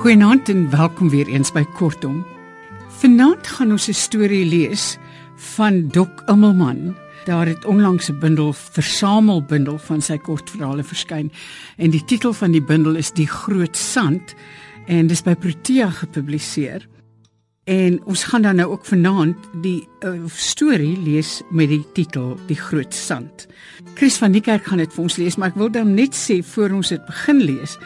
Goeienaand 0.00 0.48
en 0.48 0.70
welkom 0.70 1.10
weer 1.10 1.28
eens 1.28 1.52
by 1.52 1.64
Kortom. 1.76 2.26
Vanaand 2.88 3.46
gaan 3.46 3.70
ons 3.70 3.88
'n 3.88 3.92
storie 3.92 4.44
lees 4.44 4.98
van 5.36 5.88
Dok 5.88 6.22
Immelman. 6.26 6.96
Daar 7.24 7.46
het 7.46 7.64
onlangs 7.64 8.08
'n 8.10 8.18
bundel 8.18 8.52
versamelbundel 8.52 9.78
van 9.78 10.02
sy 10.02 10.16
kortverhale 10.18 10.82
verskyn 10.82 11.32
en 11.76 11.90
die 11.90 12.04
titel 12.04 12.32
van 12.32 12.50
die 12.50 12.62
bundel 12.62 12.94
is 12.94 13.12
Die 13.12 13.28
Groot 13.28 13.76
Sand 13.76 14.34
en 14.86 15.06
dis 15.06 15.22
by 15.22 15.34
Protea 15.34 15.90
gepubliseer. 15.90 16.88
En 17.70 18.00
ons 18.10 18.24
gaan 18.26 18.42
dan 18.42 18.58
nou 18.58 18.72
ook 18.74 18.84
vanaand 18.88 19.50
die 19.62 19.88
uh, 20.02 20.16
storie 20.34 20.96
lees 20.98 21.38
met 21.54 21.70
die 21.70 21.84
titel 21.94 22.34
Die 22.48 22.58
Groot 22.58 22.94
Sand. 22.94 23.46
Chris 23.94 24.18
van 24.18 24.34
die 24.34 24.42
kerk 24.42 24.66
gaan 24.66 24.82
dit 24.82 24.90
vir 24.90 25.06
ons 25.06 25.18
lees, 25.22 25.36
maar 25.38 25.52
ek 25.54 25.60
wil 25.60 25.70
dan 25.70 25.94
net 25.94 26.18
sê 26.18 26.40
voor 26.54 26.74
ons 26.80 26.90
dit 26.90 27.04
begin 27.06 27.44
lees 27.46 27.78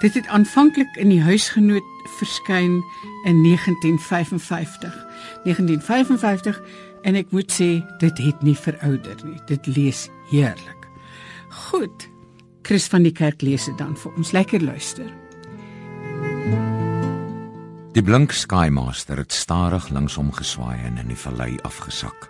Dit 0.00 0.14
het 0.14 0.26
aanvanklik 0.26 0.96
in 0.96 1.08
die 1.12 1.20
huisgenoot 1.20 1.84
verskyn 2.16 2.84
in 3.24 3.42
1955. 3.42 5.06
1955 5.44 6.62
en 7.02 7.14
ek 7.20 7.28
moet 7.36 7.52
sê 7.52 7.68
dit 8.00 8.22
het 8.24 8.42
nie 8.42 8.56
verouder 8.56 9.20
nie. 9.28 9.36
Dit 9.46 9.68
lees 9.68 10.08
heerlik. 10.32 10.88
Goed. 11.68 12.08
Chris 12.62 12.88
van 12.88 13.04
die 13.04 13.12
kerk 13.12 13.44
lees 13.44 13.68
dit 13.68 13.76
dan 13.78 13.92
vir 13.96 14.16
ons. 14.16 14.32
Lekker 14.32 14.64
luister. 14.64 15.08
Die 17.90 18.04
blink 18.06 18.30
Skymaster 18.30 19.18
het 19.18 19.32
stadig 19.34 19.88
linksom 19.90 20.28
geswaai 20.30 20.78
en 20.86 21.00
in 21.02 21.08
die 21.10 21.18
vallei 21.18 21.56
afgesak. 21.66 22.28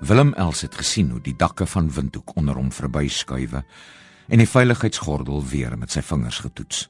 Willem 0.00 0.30
Els 0.40 0.62
het 0.64 0.78
gesien 0.80 1.10
hoe 1.12 1.20
die 1.20 1.34
dakke 1.36 1.66
van 1.68 1.90
Windhoek 1.92 2.32
onder 2.40 2.56
hom 2.56 2.70
verbyskuif 2.72 3.58
en 3.60 4.40
die 4.40 4.48
veiligheidsgordel 4.48 5.44
weer 5.50 5.76
met 5.76 5.92
sy 5.92 6.00
vingers 6.00 6.38
getoets. 6.46 6.86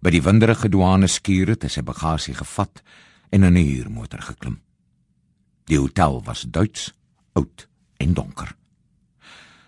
By 0.00 0.14
die 0.16 0.22
winderige 0.24 0.70
douane 0.72 1.10
skuur 1.12 1.52
het 1.52 1.66
hy 1.68 1.70
sy 1.74 1.84
bagasie 1.84 2.34
gevat 2.38 2.80
en 3.28 3.44
in 3.44 3.60
'n 3.60 3.68
huurmotor 3.68 4.22
geklim. 4.22 4.56
Die 5.68 5.78
hotel 5.78 6.22
was 6.24 6.46
Duits, 6.48 6.94
oud 7.34 7.68
en 8.00 8.14
donker. 8.14 8.56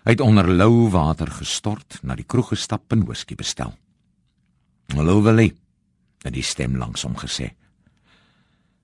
Hy 0.03 0.11
het 0.17 0.21
onder 0.21 0.49
lou 0.49 0.89
water 0.89 1.29
gestort, 1.29 1.99
na 2.01 2.15
die 2.15 2.25
kroeg 2.25 2.49
gestap 2.49 2.91
en 2.91 3.05
whisky 3.05 3.35
bestel. 3.35 3.77
"Hallo 4.95 5.21
Willie," 5.21 5.66
het 6.23 6.33
die 6.33 6.45
stem 6.45 6.77
langs 6.77 7.03
hom 7.03 7.15
gesê. 7.17 7.53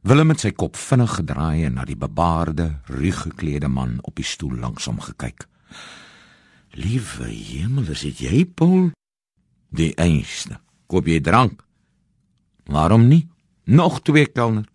Willem 0.04 0.34
het 0.34 0.44
sy 0.44 0.52
kop 0.52 0.76
vinnig 0.76 1.14
gedraai 1.16 1.64
en 1.64 1.78
na 1.80 1.86
die 1.88 1.96
bebaarde, 1.96 2.82
ruig 2.92 3.22
geklede 3.24 3.70
man 3.72 4.00
op 4.04 4.18
die 4.20 4.28
stoel 4.28 4.58
langs 4.60 4.86
hom 4.86 5.00
gekyk. 5.00 5.48
Liewe 6.76 7.30
hemel, 7.30 7.88
is 7.94 8.02
dit 8.02 8.26
jy, 8.26 8.44
Paul? 8.46 8.92
Die 9.70 9.94
einste. 9.96 10.60
Koop 10.92 11.08
jy 11.08 11.22
drank? 11.24 11.64
Waarom 12.68 13.08
nie? 13.08 13.28
Nog 13.64 14.02
twee 14.04 14.28
kelner. 14.28 14.68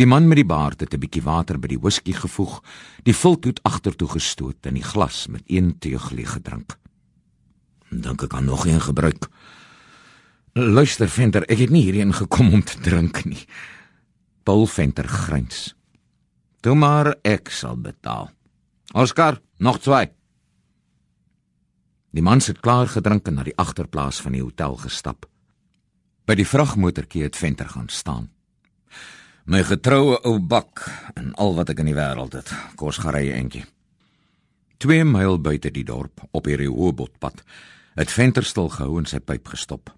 Die 0.00 0.06
man 0.08 0.28
met 0.28 0.38
die 0.40 0.46
baard 0.48 0.80
het 0.80 0.94
'n 0.94 1.00
bietjie 1.00 1.22
water 1.22 1.58
by 1.58 1.68
die 1.68 1.80
whisky 1.80 2.12
gevoeg, 2.12 2.62
die 3.02 3.14
vultoet 3.14 3.60
agtertoe 3.62 4.08
gestoot 4.08 4.66
en 4.66 4.74
die 4.74 4.82
glas 4.82 5.26
met 5.26 5.42
een 5.46 5.78
teug 5.78 6.10
leeg 6.10 6.32
gedrink. 6.32 6.78
Dink 7.90 8.22
ek 8.22 8.30
kan 8.30 8.44
nog 8.44 8.66
een 8.66 8.80
gebruik. 8.80 9.28
Luister, 10.52 11.06
Venter, 11.06 11.44
ek 11.46 11.60
het 11.62 11.70
nie 11.70 11.84
hierheen 11.84 12.10
gekom 12.10 12.48
om 12.56 12.62
te 12.66 12.74
drink 12.82 13.22
nie. 13.22 13.44
Paul 14.42 14.66
Venter 14.66 15.06
grins. 15.06 15.76
Toe 16.60 16.74
maar 16.74 17.12
ek 17.22 17.52
sal 17.54 17.76
betaal. 17.78 18.32
Oscar, 18.98 19.38
nog 19.62 19.78
twee. 19.78 20.10
Die 22.10 22.22
man 22.26 22.42
het 22.42 22.58
klaar 22.58 22.90
gedrink 22.90 23.28
en 23.30 23.38
na 23.38 23.44
die 23.46 23.54
agterplaas 23.54 24.18
van 24.20 24.34
die 24.34 24.42
hotel 24.42 24.74
gestap. 24.82 25.28
By 26.26 26.34
die 26.34 26.48
vragmotorkie 26.48 27.22
het 27.22 27.38
Venter 27.38 27.70
gaan 27.70 27.88
staan. 27.88 28.26
My 29.46 29.62
getroue 29.62 30.18
ou 30.26 30.40
bak 30.42 30.82
en 31.14 31.30
al 31.38 31.54
wat 31.54 31.70
ek 31.70 31.84
in 31.84 31.92
die 31.92 31.96
wêreld 31.96 32.34
het, 32.34 32.50
kos 32.74 32.98
gerye 32.98 33.38
entjie. 33.38 33.62
2 34.82 35.06
myl 35.06 35.38
buite 35.38 35.70
die 35.70 35.86
dorp 35.86 36.26
op 36.34 36.50
hierdie 36.50 36.70
hoëbotpad 36.70 37.44
het 37.94 38.10
Venter 38.10 38.44
stil 38.44 38.68
gehou 38.74 38.98
en 38.98 39.06
sy 39.06 39.22
pyp 39.22 39.46
gestop. 39.54 39.94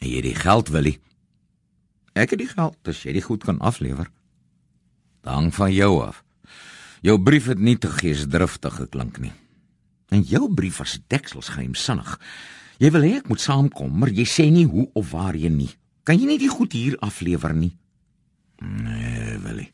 "Hier 0.00 0.22
die 0.22 0.34
geld, 0.34 0.68
Willie." 0.68 1.00
"Ek 2.12 2.30
het 2.30 2.38
die 2.38 2.48
geld, 2.48 2.76
as 2.88 3.02
jy 3.02 3.12
dit 3.12 3.24
goed 3.24 3.44
kan 3.44 3.58
aflewer." 3.58 4.10
"Dank 5.22 5.52
van 5.52 5.72
jou 5.72 6.02
af." 6.02 6.24
Jou 7.00 7.22
brief 7.22 7.46
het 7.46 7.58
nie 7.58 7.78
te 7.78 7.88
geesdriftig 7.88 8.74
geklink 8.74 9.18
nie. 9.18 9.32
En 10.08 10.22
jou 10.22 10.54
brief 10.54 10.76
was 10.76 11.00
deksels 11.06 11.48
geheimsinnig. 11.48 12.20
Jy 12.78 12.90
wil 12.90 13.02
hê 13.02 13.16
ek 13.16 13.28
moet 13.28 13.40
saamkom, 13.40 13.98
maar 13.98 14.08
jy 14.08 14.24
sê 14.24 14.50
nie 14.50 14.64
hoe 14.66 14.88
of 14.94 15.10
waar 15.10 15.36
jy 15.36 15.48
nie. 15.48 15.70
Kan 16.02 16.18
jy 16.18 16.26
nie 16.26 16.38
die 16.38 16.48
goed 16.48 16.72
hier 16.72 16.96
aflewer 16.98 17.54
nie? 17.54 17.76
Nee, 18.60 19.38
Willie. 19.38 19.72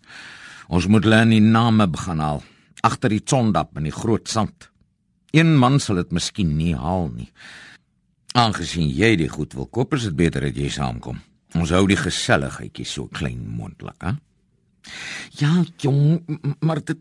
Ons 0.68 0.86
moet 0.86 1.04
len 1.04 1.28
die 1.28 1.40
name 1.40 1.86
begin 1.86 2.18
haal 2.18 2.42
agter 2.86 3.12
die 3.12 3.22
sondap 3.24 3.76
in 3.76 3.88
die 3.88 3.94
groot 3.94 4.28
sand. 4.28 4.70
Een 5.36 5.52
man 5.58 5.78
sal 5.80 6.00
dit 6.00 6.12
miskien 6.16 6.56
nie 6.56 6.74
haal 6.74 7.10
nie. 7.12 7.28
Aangesien 8.38 8.90
jy 8.94 9.16
die 9.18 9.28
goed 9.28 9.54
wil 9.58 9.66
koop, 9.66 9.96
is 9.96 10.06
dit 10.06 10.16
beter 10.16 10.44
dat 10.46 10.56
jy 10.56 10.68
saamkom. 10.70 11.18
Ons 11.58 11.72
hou 11.74 11.82
die 11.90 11.98
geselligheidjie 11.98 12.86
so 12.86 13.10
klein 13.10 13.42
moontlik, 13.42 13.98
hè? 14.04 14.14
Ja, 15.40 15.64
jong, 15.82 16.22
maar 16.62 16.82
dit 16.84 17.00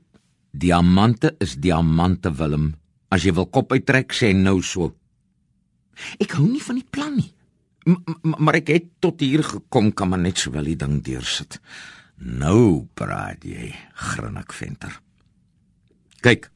diamante 0.51 1.35
is 1.39 1.55
diamante, 1.61 2.31
Willem. 2.33 2.73
As 3.13 3.25
jy 3.25 3.33
wil 3.37 3.49
kop 3.53 3.73
uittrek, 3.73 4.13
sê 4.13 4.33
nou 4.33 4.57
so. 4.65 4.89
Ek 6.21 6.33
hou 6.37 6.47
nie 6.47 6.63
van 6.63 6.79
die 6.81 6.89
plan 6.89 7.13
nie. 7.17 7.29
M 7.89 8.35
maar 8.43 8.59
ek 8.59 8.73
het 8.73 8.89
tot 9.01 9.21
hier 9.23 9.43
gekom, 9.45 9.93
kan 9.93 10.09
maar 10.09 10.21
net 10.21 10.37
sowel 10.41 10.67
die 10.67 10.77
ding 10.77 10.99
deursit. 11.05 11.59
Nou 12.19 12.87
praat 12.93 13.45
jy, 13.47 13.71
grinnik 14.09 14.53
venter. 14.53 14.99
Kyk. 16.25 16.49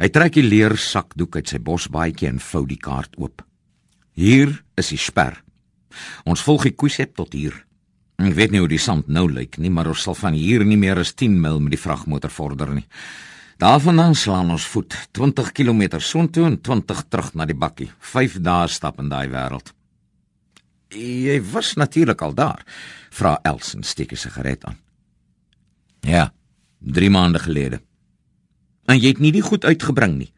Hy 0.00 0.08
trek 0.08 0.38
die 0.38 0.46
leer 0.46 0.78
sakdoek 0.80 1.36
uit 1.36 1.50
sy 1.52 1.60
bosbaadjie 1.60 2.30
en 2.30 2.40
vou 2.40 2.64
die 2.66 2.80
kaart 2.80 3.18
oop. 3.20 3.44
Hier 4.14 4.52
is 4.76 4.90
die 4.92 4.98
sper. 4.98 5.42
Ons 6.24 6.42
volg 6.42 6.66
die 6.68 6.76
koesep 6.76 7.16
tot 7.16 7.34
hier. 7.34 7.54
Ek 8.20 8.34
weet 8.36 8.52
nie 8.52 8.60
hoe 8.60 8.68
die 8.68 8.80
sand 8.80 9.08
nou 9.08 9.26
lyk 9.30 9.56
nie, 9.58 9.70
maar 9.72 9.88
ons 9.88 10.02
sal 10.04 10.14
van 10.18 10.36
hier 10.36 10.64
nie 10.64 10.76
meer 10.76 11.00
as 11.00 11.14
10 11.16 11.38
mil 11.40 11.60
met 11.60 11.72
die 11.72 11.80
vragmotor 11.80 12.30
vorder 12.30 12.74
nie. 12.74 12.86
Daarvandaan 13.60 14.14
slaan 14.16 14.52
ons 14.52 14.64
voet 14.72 14.94
20 15.16 15.52
km 15.52 16.00
soontoe 16.00 16.46
en 16.48 16.56
20 16.60 17.02
terug 17.08 17.34
na 17.36 17.46
die 17.48 17.56
bakkie. 17.56 17.90
5 18.00 18.38
dae 18.44 18.68
stap 18.68 19.00
in 19.00 19.10
daai 19.12 19.28
wêreld. 19.32 19.72
Jy 20.90 21.36
was 21.52 21.74
natuurlik 21.76 22.22
al 22.22 22.34
daar. 22.34 22.64
Vra 23.10 23.38
Elsen 23.44 23.82
steek 23.82 24.12
'n 24.12 24.16
sigaret 24.16 24.64
aan. 24.64 24.78
Ja, 26.00 26.32
3 26.80 27.10
maande 27.10 27.38
gelede. 27.38 27.80
En 28.86 28.98
jy 28.98 29.08
het 29.08 29.18
nie 29.18 29.32
die 29.32 29.42
goed 29.42 29.64
uitgebring 29.64 30.16
nie. 30.18 30.32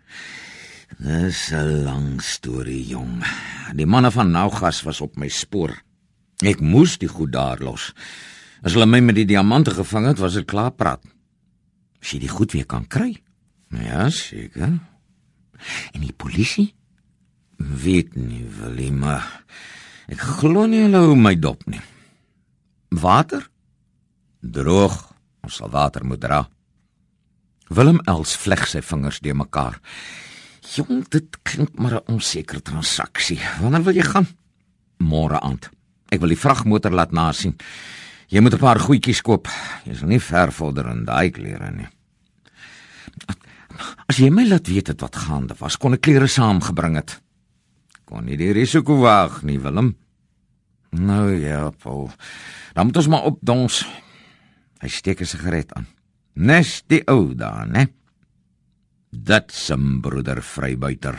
Dis 0.98 1.52
'n 1.52 1.84
lang 1.84 2.20
storie, 2.22 2.86
jong. 2.86 3.24
Die 3.74 3.86
manne 3.86 4.10
van 4.10 4.30
Nougas 4.30 4.82
was 4.82 5.00
op 5.00 5.16
my 5.16 5.28
spoor. 5.28 5.82
Ek 6.42 6.60
moes 6.60 6.98
die 6.98 7.08
goed 7.08 7.32
daar 7.32 7.58
los. 7.58 7.92
As 8.62 8.72
hulle 8.72 8.86
my 8.86 9.00
met 9.00 9.14
die 9.14 9.24
diamante 9.24 9.70
gevang 9.70 10.06
het, 10.06 10.18
was 10.18 10.34
dit 10.34 10.46
klaar 10.46 10.70
praat. 10.70 11.02
As 12.02 12.10
jy 12.10 12.18
die 12.18 12.28
goed 12.28 12.52
weer 12.52 12.66
kan 12.66 12.86
kry. 12.86 13.22
Ja, 13.68 14.10
seker. 14.10 14.78
En 15.92 16.00
die 16.00 16.12
polisie 16.12 16.74
weet 17.56 18.16
nie 18.16 18.44
wil 18.58 18.74
nie, 18.74 18.92
maar 18.92 19.44
ek 20.08 20.18
glo 20.18 20.66
nie 20.66 20.82
hulle 20.82 20.96
hou 20.96 21.16
my 21.16 21.34
dop 21.38 21.66
nie. 21.66 21.80
Water? 22.88 23.48
Droog. 24.40 25.14
Ons 25.42 25.54
sal 25.58 25.70
water 25.70 26.04
moet 26.04 26.20
dra. 26.20 26.48
Willem 27.68 28.00
Els 28.06 28.36
vleg 28.36 28.66
sy 28.68 28.82
vingers 28.82 29.20
deur 29.24 29.36
mekaar. 29.36 29.80
Jong, 30.62 31.02
dit 31.10 31.38
klink 31.42 31.74
maar 31.78 31.94
'n 31.94 32.06
onsekere 32.06 32.62
transaksie. 32.62 33.40
Wanneer 33.60 33.82
wil 33.82 33.94
jy 33.94 34.02
gaan? 34.02 34.26
Môre 34.98 35.40
aand. 35.40 35.70
Ek 36.08 36.20
wil 36.20 36.28
die 36.28 36.38
vragmotor 36.38 36.92
laat 36.92 37.12
nasien. 37.12 37.56
Jy 38.28 38.40
moet 38.40 38.54
'n 38.54 38.58
paar 38.58 38.78
goedjies 38.78 39.22
koop. 39.22 39.48
Jy 39.84 39.92
is 39.92 40.02
nie 40.02 40.20
ver 40.20 40.52
vorder 40.52 40.86
in 40.86 41.04
daai 41.04 41.30
klere 41.30 41.70
nie. 41.70 41.88
As 44.06 44.16
jy 44.16 44.30
my 44.30 44.44
laat 44.46 44.68
weet 44.68 45.00
wat 45.00 45.16
gaande 45.16 45.54
was, 45.58 45.76
kon 45.76 45.94
ek 45.94 46.00
klere 46.00 46.26
saamgebring 46.26 46.96
het. 46.96 47.20
Kon 48.04 48.24
nie 48.24 48.36
die 48.36 48.52
risiko 48.52 49.00
waag 49.00 49.42
nie, 49.42 49.58
Willem. 49.58 49.96
Nou 50.90 51.32
ja, 51.32 51.70
Paul. 51.70 52.10
Dan 52.74 52.86
moet 52.86 52.96
ons 52.96 53.08
maar 53.08 53.24
opdons. 53.24 53.86
Hy 54.80 54.88
steek 54.88 55.20
'n 55.20 55.26
sigaret 55.26 55.72
aan. 55.72 55.86
Nes 56.34 56.82
die 56.86 57.02
ou 57.06 57.34
daar, 57.34 57.66
né? 57.66 57.88
Dat 59.12 59.52
sem 59.52 60.00
broeder 60.00 60.40
vrybuiter. 60.42 61.18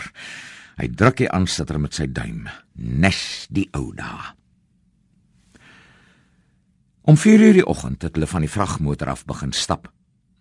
Hy 0.81 0.87
druk 0.89 1.19
die 1.21 1.29
aansitter 1.29 1.77
met 1.79 1.93
sy 1.93 2.07
duim. 2.09 2.47
Nes 2.73 3.45
die 3.53 3.67
ou 3.77 3.93
daar. 3.93 4.33
Om 7.05 7.17
4:00 7.17 7.53
die 7.53 7.65
oggend 7.65 8.01
het 8.01 8.15
hulle 8.15 8.27
van 8.27 8.41
die 8.41 8.49
vragmotor 8.49 9.09
af 9.09 9.25
begin 9.25 9.51
stap. 9.53 9.91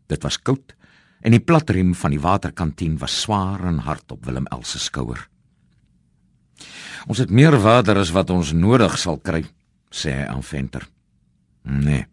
Dit 0.06 0.22
was 0.22 0.38
koud 0.38 0.75
en 1.20 1.31
die 1.31 1.40
platriem 1.40 1.94
van 1.94 2.10
die 2.10 2.20
waterkantien 2.20 2.99
was 2.99 3.20
swaar 3.20 3.64
en 3.66 3.78
hard 3.78 4.12
op 4.12 4.25
Willem 4.25 4.46
Els 4.50 4.70
se 4.70 4.78
skouer. 4.78 5.28
Ons 7.06 7.19
het 7.19 7.31
meer 7.31 7.56
water 7.60 7.99
as 7.99 8.10
wat 8.10 8.31
ons 8.31 8.52
nodig 8.52 8.99
sal 8.99 9.19
kry, 9.19 9.44
sê 9.90 10.12
hy 10.12 10.26
aan 10.26 10.43
Venter. 10.43 10.88
Nee. 11.62 12.06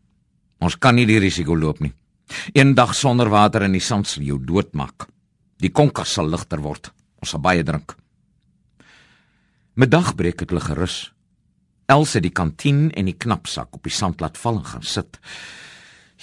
Ons 0.60 0.76
kan 0.78 0.96
nie 0.96 1.06
die 1.06 1.20
risiko 1.20 1.56
loop 1.56 1.80
nie. 1.80 1.94
Een 2.54 2.76
dag 2.76 2.96
sonder 2.96 3.30
water 3.30 3.64
in 3.64 3.72
die 3.72 3.84
sand 3.84 4.08
sal 4.08 4.24
jou 4.24 4.38
doodmaak. 4.44 5.08
Die 5.60 5.72
konkas 5.72 6.14
sal 6.16 6.30
ligter 6.32 6.62
word. 6.64 6.92
Ons 7.20 7.34
sal 7.36 7.44
baie 7.44 7.64
drink. 7.64 7.96
Middag 9.80 10.16
breek 10.16 10.44
het 10.44 10.52
hulle 10.52 10.64
gerus. 10.64 11.10
Els 11.90 12.14
het 12.16 12.24
die 12.24 12.36
kantien 12.36 12.90
en 12.94 13.10
die 13.10 13.18
knapsak 13.18 13.76
op 13.76 13.84
die 13.88 13.94
sand 13.94 14.22
laat 14.22 14.38
val 14.38 14.60
en 14.60 14.68
gaan 14.68 14.86
sit. 14.86 15.20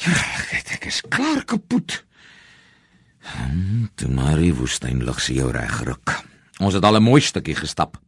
Ja, 0.04 0.12
ek 0.56 0.86
is 0.86 1.02
klaar 1.08 1.42
kapot. 1.48 2.02
Hm, 3.26 3.88
toe 3.98 4.10
maar 4.12 4.38
die 4.38 4.54
woestyn 4.54 5.02
lig 5.04 5.20
se 5.20 5.34
jou 5.34 5.50
reg 5.52 5.80
ruk. 5.88 6.12
Ons 6.60 6.76
het 6.76 6.84
al 6.84 6.96
'n 6.96 7.02
mooi 7.02 7.20
stukkie 7.20 7.56
gestap. 7.56 7.98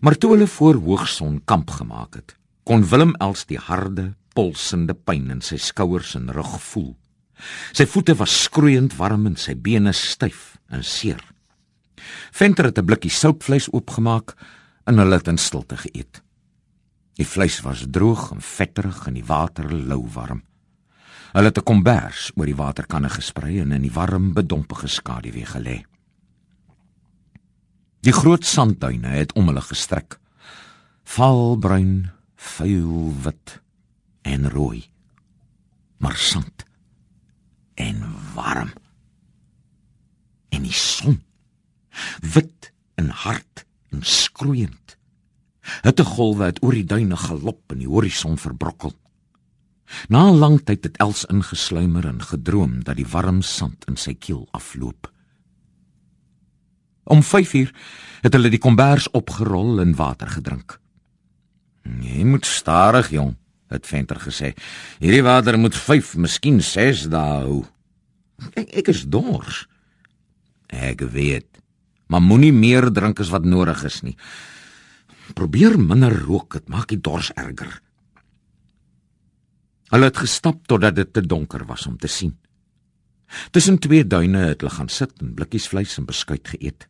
Maar 0.00 0.18
toe 0.18 0.30
hulle 0.30 0.46
voor 0.46 0.74
hoogson 0.74 1.42
kamp 1.44 1.70
gemaak 1.70 2.14
het, 2.14 2.36
kon 2.64 2.88
Willem 2.88 3.14
Els 3.20 3.44
die 3.46 3.58
harde, 3.58 4.14
pulsende 4.34 4.94
pyn 4.94 5.30
in 5.30 5.40
sy 5.40 5.56
skouers 5.56 6.14
en 6.14 6.32
rug 6.32 6.60
voel. 6.60 6.96
Sy 7.72 7.86
voete 7.86 8.14
was 8.14 8.42
skroeiend 8.42 8.96
warm 8.96 9.26
en 9.26 9.36
sy 9.36 9.54
bene 9.54 9.92
styf 9.92 10.56
en 10.70 10.84
seer. 10.84 11.22
Venter 12.32 12.64
het 12.64 12.78
'n 12.78 12.84
blikkie 12.84 13.10
soutvleis 13.10 13.68
oopgemaak 13.72 14.34
en 14.86 14.98
hulle 14.98 15.16
het 15.16 15.28
in 15.28 15.38
stilte 15.38 15.76
geëet. 15.76 16.22
Die 17.14 17.26
vleis 17.26 17.60
was 17.60 17.86
droog 17.90 18.32
en 18.32 18.40
vetterig 18.40 19.06
en 19.06 19.14
die 19.14 19.24
water 19.24 19.72
lou 19.72 20.08
warm. 20.14 20.42
Hulle 21.32 21.50
het 21.50 21.58
'n 21.58 21.62
kombers 21.62 22.32
oor 22.34 22.46
die 22.46 22.56
waterkanne 22.56 23.08
gesprei 23.08 23.60
en 23.60 23.72
in 23.72 23.82
die 23.82 23.92
warm, 23.92 24.32
bedompige 24.32 24.86
skaduwee 24.86 25.46
gelê. 25.46 25.84
Die 28.00 28.12
groot 28.12 28.44
sandduine 28.44 29.08
het 29.08 29.32
om 29.32 29.46
hulle 29.46 29.60
gestrek. 29.60 30.18
Valbruin, 31.04 32.10
vuil 32.36 33.14
wit 33.22 33.60
en 34.22 34.50
rooi. 34.50 34.90
Maar 35.98 36.16
sand 36.16 36.64
warm. 38.34 38.72
En 40.48 40.62
die 40.62 40.72
son. 40.72 41.22
Wit 42.34 42.72
en 42.94 43.08
hard 43.08 43.64
en 43.90 44.02
skroeiend. 44.02 44.96
Hitte 45.82 46.04
golwe 46.04 46.50
het 46.50 46.60
oor 46.62 46.76
die 46.76 46.84
duine 46.84 47.16
galop 47.16 47.72
en 47.72 47.80
die 47.80 47.88
horison 47.88 48.36
verbrokkel. 48.38 48.92
Na 50.08 50.30
'n 50.30 50.38
lang 50.38 50.60
tyd 50.64 50.84
het 50.84 50.96
Els 50.96 51.24
ingesluimer 51.24 52.06
en 52.06 52.22
gedroom 52.22 52.84
dat 52.84 52.96
die 52.96 53.06
warm 53.06 53.42
sand 53.42 53.84
in 53.88 53.96
sy 53.96 54.14
keel 54.14 54.48
afloop. 54.50 55.12
Om 57.04 57.22
5uur 57.22 57.70
het 58.22 58.32
hulle 58.32 58.48
die 58.48 58.58
kombers 58.58 59.10
opgerol 59.10 59.80
en 59.80 59.94
water 59.94 60.28
gedrink. 60.28 60.80
"Jy 61.82 62.24
moet 62.24 62.46
stadig, 62.46 63.10
jong," 63.10 63.36
het 63.68 63.86
Venter 63.86 64.16
gesê. 64.16 64.54
"Hierdie 64.98 65.22
water 65.22 65.58
moet 65.58 65.76
5, 65.76 66.16
miskien 66.16 66.62
6 66.62 67.08
dae 67.08 67.40
hou." 67.40 67.73
Ek, 68.54 68.68
ek 68.82 68.90
is 68.92 69.04
dors. 69.10 69.64
Ek 70.68 71.04
weet. 71.14 71.48
Maar 72.10 72.22
moenie 72.22 72.52
meer 72.52 72.90
drink 72.92 73.20
as 73.20 73.32
wat 73.32 73.46
nodig 73.48 73.84
is 73.86 74.02
nie. 74.04 74.16
Probeer 75.34 75.78
minder 75.80 76.12
rook, 76.26 76.58
dit 76.58 76.68
maak 76.68 76.90
die 76.92 77.00
dors 77.00 77.30
erger. 77.40 77.80
Hulle 79.92 80.08
het 80.10 80.18
gestap 80.18 80.64
totdat 80.68 80.96
dit 80.96 81.12
te 81.12 81.22
donker 81.22 81.64
was 81.68 81.86
om 81.86 81.96
te 81.98 82.10
sien. 82.10 82.34
Tussen 83.50 83.78
twee 83.78 84.04
duine 84.06 84.50
het 84.50 84.60
hulle 84.62 84.74
gaan 84.74 84.90
sit 84.92 85.14
en 85.22 85.34
blikkies 85.36 85.68
vleis 85.70 85.96
en 85.98 86.08
beskuit 86.08 86.48
geëet. 86.54 86.88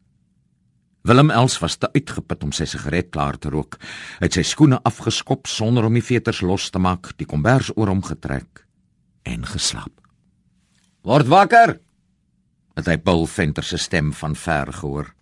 Willem 1.05 1.31
Els 1.31 1.58
was 1.61 1.76
te 1.76 1.91
uitgeput 1.93 2.46
om 2.46 2.52
sy 2.56 2.64
sigaret 2.69 3.11
klaar 3.12 3.37
te 3.37 3.50
rook. 3.52 3.76
Hy 4.20 4.25
het 4.25 4.38
sy 4.38 4.44
skoene 4.49 4.81
afgeskop 4.88 5.50
sonder 5.52 5.85
om 5.85 5.99
die 5.99 6.05
veters 6.05 6.41
los 6.41 6.70
te 6.73 6.81
maak, 6.81 7.12
die 7.20 7.29
kombers 7.29 7.69
oor 7.76 7.93
hom 7.93 8.00
getrek 8.05 8.64
en 9.29 9.44
geslaap. 9.49 10.04
"Word 11.05 11.29
wakker!" 11.29 11.81
het 12.75 12.87
hy 12.89 12.97
Paul 12.97 13.27
Venter 13.27 13.65
se 13.65 13.79
stem 13.79 14.12
van 14.12 14.35
ver 14.35 14.73
gehoor. 14.73 15.15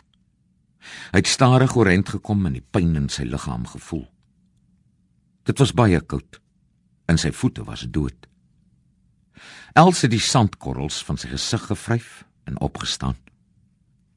Hy 1.11 1.21
het 1.21 1.27
stadig 1.27 1.75
oorent 1.75 2.09
gekom 2.09 2.45
en 2.45 2.55
die 2.57 2.65
pyn 2.71 2.95
in 2.95 3.09
sy 3.09 3.23
liggaam 3.23 3.67
gevoel. 3.67 4.07
Dit 5.43 5.59
was 5.59 5.75
baie 5.75 5.99
koud 6.01 6.39
en 7.11 7.19
sy 7.19 7.31
voete 7.35 7.63
was 7.67 7.85
dood. 7.91 8.27
Els 9.75 10.01
het 10.05 10.11
die 10.13 10.23
sandkorrels 10.23 11.01
van 11.03 11.17
sy 11.17 11.29
gesig 11.31 11.67
gevryf 11.67 12.23
en 12.47 12.59
opgestaan. 12.61 13.17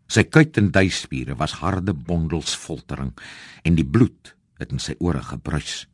Sy 0.06 0.22
kuit 0.30 0.58
en 0.60 0.70
duispiere 0.70 1.34
was 1.34 1.58
harde 1.62 1.92
bondels 1.92 2.54
foltering 2.54 3.12
en 3.66 3.78
die 3.78 3.86
bloed 3.86 4.34
het 4.60 4.72
in 4.72 4.82
sy 4.82 4.94
ore 5.02 5.22
gebruis. 5.24 5.86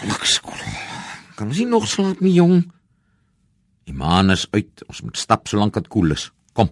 Blikskol. 0.00 0.62
Kan 1.36 1.50
ons 1.52 1.60
nie 1.60 1.68
nog 1.68 1.84
slaap 1.88 2.22
nie, 2.24 2.32
jong? 2.38 2.64
Die 3.88 3.96
maan 3.96 4.30
is 4.30 4.46
uit. 4.52 4.84
Ons 4.88 5.02
moet 5.02 5.18
stap 5.18 5.50
solank 5.50 5.74
dit 5.78 5.88
koel 5.90 6.14
is. 6.14 6.28
Kom. 6.56 6.70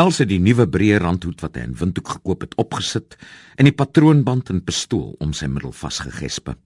Els 0.00 0.20
het 0.22 0.30
die 0.30 0.40
nuwe 0.40 0.66
breë 0.70 1.00
randhoed 1.02 1.42
wat 1.44 1.58
hy 1.58 1.66
in 1.68 1.76
Windhoek 1.76 2.16
gekoop 2.16 2.46
het 2.46 2.56
opgesit 2.60 3.18
en 3.58 3.68
die 3.68 3.76
patroonband 3.76 4.52
en 4.54 4.64
pistool 4.64 5.16
om 5.20 5.34
sy 5.36 5.50
middel 5.50 5.74
vasgegespe. 5.76 6.56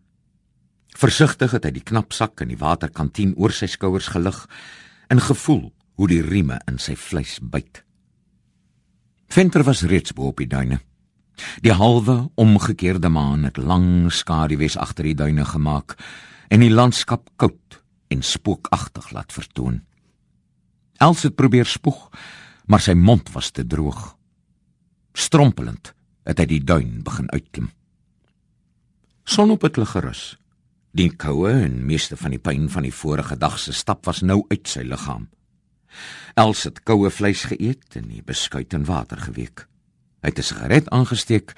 Versigtig 0.94 1.56
het 1.56 1.64
hy 1.66 1.72
die 1.74 1.86
knapsak 1.86 2.44
in 2.44 2.52
die 2.52 2.60
waterkantien 2.60 3.34
oor 3.34 3.54
sy 3.54 3.66
skouers 3.70 4.12
gelig 4.14 4.44
en 5.10 5.22
gevoel 5.22 5.72
hoe 5.98 6.08
die 6.10 6.22
rieme 6.22 6.60
in 6.70 6.78
sy 6.78 6.94
vleis 6.98 7.40
byt. 7.42 7.82
Venter 9.34 9.64
was 9.66 9.82
reeds 9.90 10.14
bo 10.14 10.30
op 10.30 10.38
die 10.38 10.50
duine. 10.50 10.78
Die 11.66 11.74
halwe 11.74 12.28
omgekeerde 12.38 13.10
maan 13.10 13.42
het 13.48 13.58
lang 13.58 14.12
skaduwees 14.12 14.76
agter 14.78 15.08
die 15.10 15.18
duine 15.18 15.42
gemaak 15.48 15.96
en 16.54 16.62
die 16.62 16.70
landskap 16.70 17.26
koud 17.42 17.80
en 18.14 18.22
spookagtig 18.22 19.10
laat 19.10 19.32
vertoon. 19.34 19.82
Els 21.02 21.24
het 21.26 21.34
probeer 21.36 21.66
spoeg, 21.66 22.08
maar 22.70 22.80
sy 22.80 22.94
mond 22.94 23.32
was 23.34 23.50
te 23.50 23.66
droog. 23.66 24.14
Strompelend 25.14 25.92
het 26.24 26.40
hy 26.40 26.46
die 26.48 26.62
duin 26.64 27.02
begin 27.04 27.28
uitklim. 27.34 27.68
Sonop 29.24 29.66
het 29.66 29.76
hulle 29.76 29.88
gerus. 29.88 30.24
Die 30.94 31.10
koue 31.10 31.50
en 31.64 31.80
meeste 31.88 32.16
van 32.16 32.34
die 32.34 32.40
pyn 32.42 32.68
van 32.70 32.86
die 32.86 32.94
vorige 32.94 33.36
dag 33.40 33.58
se 33.58 33.74
stap 33.74 34.04
was 34.06 34.22
nou 34.22 34.44
uit 34.50 34.68
sy 34.70 34.84
liggaam. 34.86 35.26
Els 36.38 36.64
het 36.66 36.82
koue 36.86 37.10
vleis 37.10 37.44
geëet 37.50 37.98
en 37.98 38.08
die 38.10 38.22
beskuit 38.22 38.74
en 38.74 38.86
water 38.86 39.20
geweek. 39.26 39.66
Hy 40.22 40.30
het 40.30 40.38
'n 40.38 40.42
sigaret 40.42 40.88
aangesteek 40.90 41.54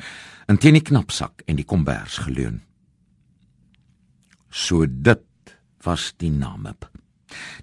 en 0.48 0.58
teen 0.58 0.74
die 0.74 0.82
knapsak 0.82 1.42
en 1.46 1.56
die 1.56 1.64
kombers 1.64 2.18
geleun. 2.18 2.62
So 4.50 4.86
dit 4.86 5.22
was 5.86 6.12
die 6.20 6.30
Namib. 6.30 6.88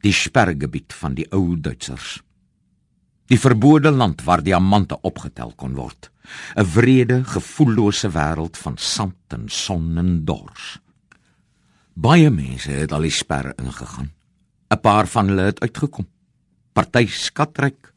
Die 0.04 0.14
spergebied 0.16 0.94
van 0.94 1.16
die 1.18 1.28
ou 1.32 1.56
Duitsers. 1.60 2.22
Die 3.32 3.40
verbode 3.40 3.92
land 3.92 4.24
waar 4.28 4.44
diamante 4.44 4.98
opgetel 5.02 5.54
kon 5.56 5.76
word. 5.76 6.12
'n 6.56 6.66
Wrede, 6.76 7.24
gevoellose 7.24 8.10
wêreld 8.10 8.58
van 8.58 8.78
sand 8.78 9.36
en 9.36 9.50
son 9.50 9.98
en 9.98 10.26
dors. 10.26 10.80
Baie 11.94 12.30
mense 12.30 12.72
het 12.72 12.92
al 12.92 13.08
die 13.08 13.12
sperre 13.12 13.54
ingegaan. 13.58 14.12
'n 14.70 14.80
Paar 14.82 15.08
van 15.08 15.28
hulle 15.28 15.52
het 15.52 15.60
uitgekom. 15.60 16.08
Party 16.74 17.06
skatryk, 17.08 17.94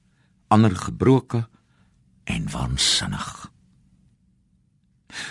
ander 0.49 0.77
gebroke 0.77 1.49
en 2.25 2.51
waansinnig. 2.51 3.51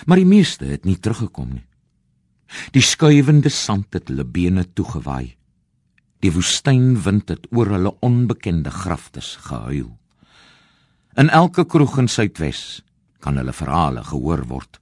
Maar 0.05 0.17
die 0.17 0.25
meeste 0.25 0.65
het 0.65 0.85
nie 0.85 0.99
teruggekom 0.99 1.49
nie. 1.53 1.65
Die 2.71 2.83
skuivende 2.83 3.49
sand 3.49 3.93
het 3.93 4.07
hulle 4.11 4.25
bene 4.25 4.65
toegewaai. 4.73 5.35
Die 6.23 6.31
woestynwind 6.31 7.29
het 7.29 7.47
oor 7.51 7.73
hulle 7.75 7.95
onbekende 8.05 8.71
graftes 8.71 9.35
gehuil. 9.47 9.91
In 11.15 11.29
elke 11.29 11.65
kroeg 11.65 11.97
in 12.01 12.07
Suidwes 12.07 12.81
kan 13.19 13.37
hulle 13.37 13.53
verhale 13.53 14.03
gehoor 14.03 14.45
word. 14.47 14.79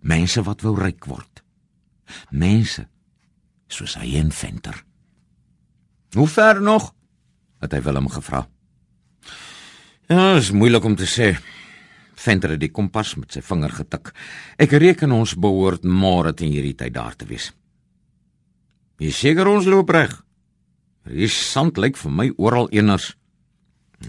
Mense 0.00 0.42
wat 0.42 0.62
wou 0.62 0.76
ryk 0.78 1.06
word 1.08 1.34
mense 2.30 2.86
soos 3.68 3.96
hy 3.98 4.14
en 4.20 4.30
Venter. 4.32 4.76
Hoe 6.14 6.28
ver 6.28 6.62
nog? 6.62 6.92
het 7.64 7.72
hy 7.72 7.80
Willem 7.82 8.10
gevra. 8.12 8.44
Ja, 10.06 10.34
is 10.36 10.52
moeilik 10.52 10.84
om 10.84 10.94
te 10.96 11.08
sê. 11.08 11.32
Venter 12.14 12.54
het 12.54 12.62
die 12.62 12.72
kompas 12.72 13.14
met 13.18 13.34
sy 13.34 13.42
vinger 13.42 13.72
getik. 13.74 14.12
Ek 14.58 14.72
reken 14.78 15.12
ons 15.12 15.34
behoort 15.34 15.84
môre 15.84 16.34
teen 16.36 16.52
hierdie 16.54 16.76
tyd 16.78 16.94
daar 16.94 17.16
te 17.18 17.26
wees. 17.28 17.50
Jy 19.02 19.10
seker 19.10 19.50
ons 19.50 19.66
loop 19.66 19.90
reg. 19.90 20.14
Die 21.10 21.28
sand 21.28 21.78
lyk 21.80 21.98
vir 22.00 22.12
my 22.14 22.30
oral 22.38 22.70
eners. 22.72 23.12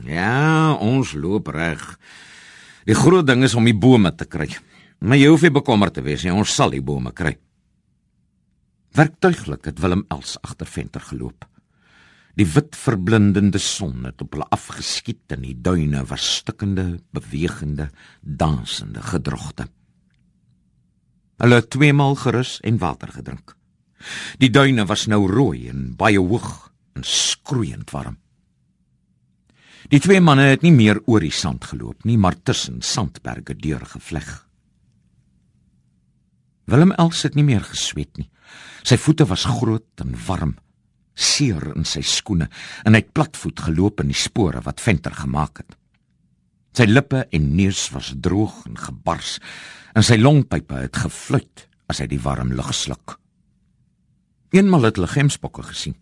Ja, 0.06 0.76
ons 0.80 1.16
loop 1.18 1.50
reg. 1.54 1.82
Die 2.86 2.96
groot 2.98 3.26
ding 3.28 3.44
is 3.44 3.56
om 3.58 3.66
die 3.66 3.76
bome 3.76 4.14
te 4.16 4.28
kry. 4.30 4.48
Maar 5.02 5.20
jy 5.20 5.32
hoef 5.32 5.44
nie 5.44 5.54
bekommerd 5.54 5.98
te 5.98 6.06
wees 6.06 6.24
nie, 6.24 6.34
ons 6.34 6.54
sal 6.54 6.72
die 6.74 6.84
bome 6.86 7.12
kry. 7.16 7.36
Werktuiglik 8.96 9.66
het 9.68 9.82
Willem 9.84 10.06
Els 10.14 10.38
agter 10.46 10.70
venter 10.70 11.04
geloop. 11.04 11.48
Die 12.36 12.48
wit 12.52 12.76
verblindende 12.76 13.60
son 13.64 14.04
het 14.04 14.20
op 14.22 14.36
hulle 14.36 14.48
afgeskiet 14.52 15.32
en 15.32 15.46
die 15.46 15.56
duine 15.56 16.04
was 16.10 16.26
stikkende, 16.42 17.00
bewegende, 17.16 17.90
dansende 18.20 19.02
gedrogte. 19.02 19.70
Hulle 21.40 21.62
het 21.62 21.70
tweemaal 21.72 22.16
gerus 22.20 22.58
en 22.64 22.80
water 22.80 23.12
gedrink. 23.16 23.56
Die 24.40 24.52
duine 24.52 24.86
was 24.86 25.08
nou 25.08 25.26
rooi 25.32 25.70
en 25.72 25.94
baie 25.96 26.20
hoog 26.20 26.72
en 26.96 27.08
skroeiend 27.08 27.92
warm. 27.96 28.20
Die 29.92 30.02
twee 30.02 30.20
manne 30.20 30.50
het 30.50 30.64
nie 30.66 30.74
meer 30.74 31.00
oor 31.06 31.22
die 31.22 31.34
sand 31.34 31.68
geloop 31.70 32.04
nie, 32.04 32.18
maar 32.18 32.36
tussen 32.44 32.82
sandberge 32.82 33.56
deurgevleg. 33.56 34.28
Willem 36.66 36.92
Els 36.98 37.22
het 37.28 37.36
nie 37.38 37.46
meer 37.46 37.62
gesweet 37.64 38.18
nie. 38.18 38.30
Sy 38.86 38.98
voete 38.98 39.28
was 39.30 39.46
groot 39.46 40.02
en 40.02 40.16
warm, 40.28 40.56
seer 41.16 41.72
in 41.76 41.88
sy 41.88 42.04
skoene 42.06 42.50
en 42.84 42.94
hy 42.94 43.02
het 43.02 43.14
platvoet 43.16 43.66
geloop 43.68 44.04
in 44.04 44.12
die 44.12 44.20
spore 44.20 44.62
wat 44.66 44.84
Venter 44.84 45.16
gemaak 45.16 45.64
het. 45.64 45.78
Sy 46.76 46.90
lippe 46.90 47.24
en 47.32 47.52
neus 47.56 47.88
was 47.96 48.12
droog 48.20 48.66
en 48.68 48.76
gebars 48.78 49.38
en 49.96 50.04
sy 50.04 50.18
longpype 50.20 50.82
het 50.84 51.04
gefluit 51.06 51.68
as 51.88 52.02
hy 52.04 52.10
die 52.12 52.20
warm 52.20 52.52
lug 52.56 52.74
sluk. 52.76 53.16
Eenmal 54.56 54.90
het 54.90 55.00
hulle 55.00 55.12
gemsbokke 55.12 55.64
gesien, 55.72 55.96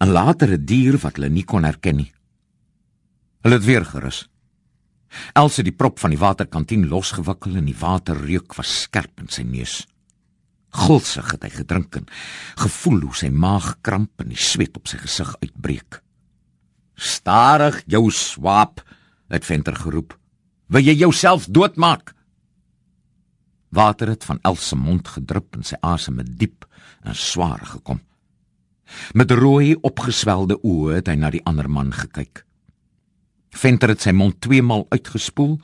'n 0.00 0.12
latere 0.12 0.58
dier 0.58 0.98
wat 0.98 1.16
hulle 1.16 1.30
nie 1.30 1.44
kon 1.44 1.64
herken 1.64 1.96
nie. 1.96 2.12
Hulle 3.42 3.54
het 3.54 3.64
weer 3.64 3.84
gerus. 3.84 4.28
Elsie 5.34 5.64
die 5.64 5.76
prop 5.76 5.98
van 5.98 6.10
die 6.10 6.18
waterkantien 6.18 6.88
losgewikkel 6.88 7.56
en 7.56 7.64
die 7.64 7.78
waterreuk 7.78 8.54
was 8.54 8.82
skerp 8.82 9.20
in 9.20 9.28
sy 9.28 9.42
neus. 9.42 9.86
Gulsig 10.74 11.30
het 11.30 11.44
hy 11.46 11.52
gedrink 11.54 11.94
en 12.00 12.08
gevoel 12.58 13.04
hoe 13.06 13.16
sy 13.16 13.30
maag 13.30 13.76
kramp 13.86 14.24
en 14.24 14.32
die 14.32 14.40
sweet 14.40 14.74
op 14.76 14.90
sy 14.90 14.98
gesig 14.98 15.30
uitbreek. 15.42 16.02
"Stadig, 16.94 17.82
jou 17.86 18.10
swaap," 18.10 18.82
het 19.28 19.44
Venter 19.44 19.76
geroep. 19.76 20.18
"Wil 20.66 20.82
jy 20.82 20.94
jouself 20.94 21.46
doodmaak?" 21.46 22.14
Water 23.70 24.08
het 24.08 24.24
van 24.24 24.38
Els 24.42 24.68
se 24.68 24.76
mond 24.76 25.08
gedrup 25.08 25.56
en 25.56 25.62
sy 25.62 25.76
asem 25.80 26.18
het 26.18 26.38
diep 26.38 26.66
en 27.02 27.14
swaar 27.14 27.66
gekom. 27.66 28.00
Met 29.12 29.30
rooi 29.30 29.74
opgeswelde 29.74 30.58
oë 30.62 30.94
het 30.94 31.08
hy 31.08 31.14
na 31.14 31.30
die 31.30 31.44
ander 31.44 31.70
man 31.70 31.92
gekyk. 31.92 32.44
Venter 33.50 33.88
het 33.88 34.00
sy 34.00 34.12
mond 34.12 34.40
tweemaal 34.40 34.86
uitgespoel 34.90 35.60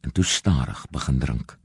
en 0.00 0.12
toe 0.12 0.24
stadig 0.24 0.86
begin 0.90 1.18
drink. 1.18 1.58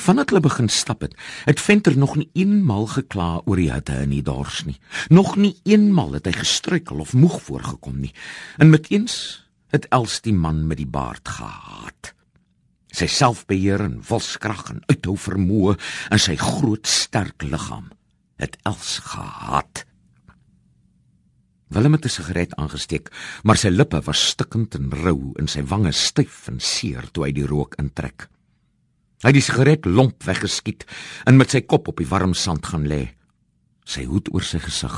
Vandat 0.00 0.30
hulle 0.30 0.40
begin 0.44 0.68
stap 0.68 1.00
het, 1.00 1.14
het 1.44 1.60
Venter 1.60 1.96
nog 1.98 2.16
nie 2.16 2.28
eenmal 2.32 2.86
gekla 2.86 3.40
oor 3.44 3.56
die 3.56 3.72
hitte 3.72 3.96
in 4.04 4.10
die 4.10 4.22
dors 4.22 4.64
nie. 4.64 4.78
Nog 5.08 5.36
nie 5.36 5.56
eenmal 5.64 6.12
het 6.12 6.26
hy 6.26 6.36
gestruikel 6.36 7.00
of 7.00 7.14
moeg 7.14 7.40
voorgekom 7.42 8.00
nie. 8.00 8.12
En 8.58 8.70
met 8.70 8.90
eens 8.90 9.46
het 9.74 9.88
Els 9.90 10.20
die 10.20 10.34
man 10.34 10.66
met 10.66 10.78
die 10.78 10.90
baard 10.90 11.28
gehaat 11.28 12.16
sy 12.96 13.08
selfbeheer 13.12 13.84
en 13.84 13.98
wilskrag 14.08 14.70
en 14.72 14.84
uithou 14.88 15.16
vermoë 15.20 15.74
in 16.14 16.22
sy 16.22 16.36
groot 16.40 16.88
sterk 16.88 17.44
liggaam 17.44 17.90
het 18.40 18.56
Els 18.68 18.98
gehaat. 19.04 19.84
Willem 21.72 21.96
het 21.96 22.04
'n 22.04 22.08
sigaret 22.08 22.54
aangesteek, 22.56 23.10
maar 23.42 23.56
sy 23.56 23.68
lippe 23.68 24.00
was 24.00 24.28
stikkend 24.28 24.74
en 24.74 24.90
rou 24.90 25.32
en 25.38 25.48
sy 25.48 25.62
wange 25.62 25.92
styf 25.92 26.48
en 26.48 26.60
seer 26.60 27.10
toe 27.12 27.24
hy 27.24 27.32
die 27.32 27.46
rook 27.46 27.74
intrek. 27.74 28.28
Hy 29.24 29.30
het 29.32 29.38
die 29.38 29.44
sigaret 29.44 29.86
lomp 29.88 30.24
weggeskiet 30.26 30.84
en 31.24 31.38
met 31.40 31.52
sy 31.54 31.62
kop 31.64 31.88
op 31.88 32.00
die 32.02 32.08
warm 32.08 32.34
sand 32.36 32.66
gaan 32.68 32.86
lê, 32.88 33.16
sy 33.84 34.04
hoed 34.04 34.28
oor 34.34 34.44
sy 34.44 34.60
gesig. 34.60 34.94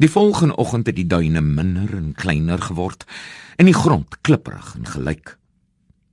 Die 0.00 0.08
volgende 0.08 0.56
oggend 0.56 0.88
het 0.88 0.96
die 0.96 1.08
duine 1.08 1.42
minder 1.44 1.92
en 1.98 2.14
kleiner 2.16 2.62
geword 2.70 3.04
en 3.60 3.68
die 3.68 3.76
grond 3.76 4.16
klipperig 4.24 4.72
en 4.78 4.88
gelyk. 4.88 5.36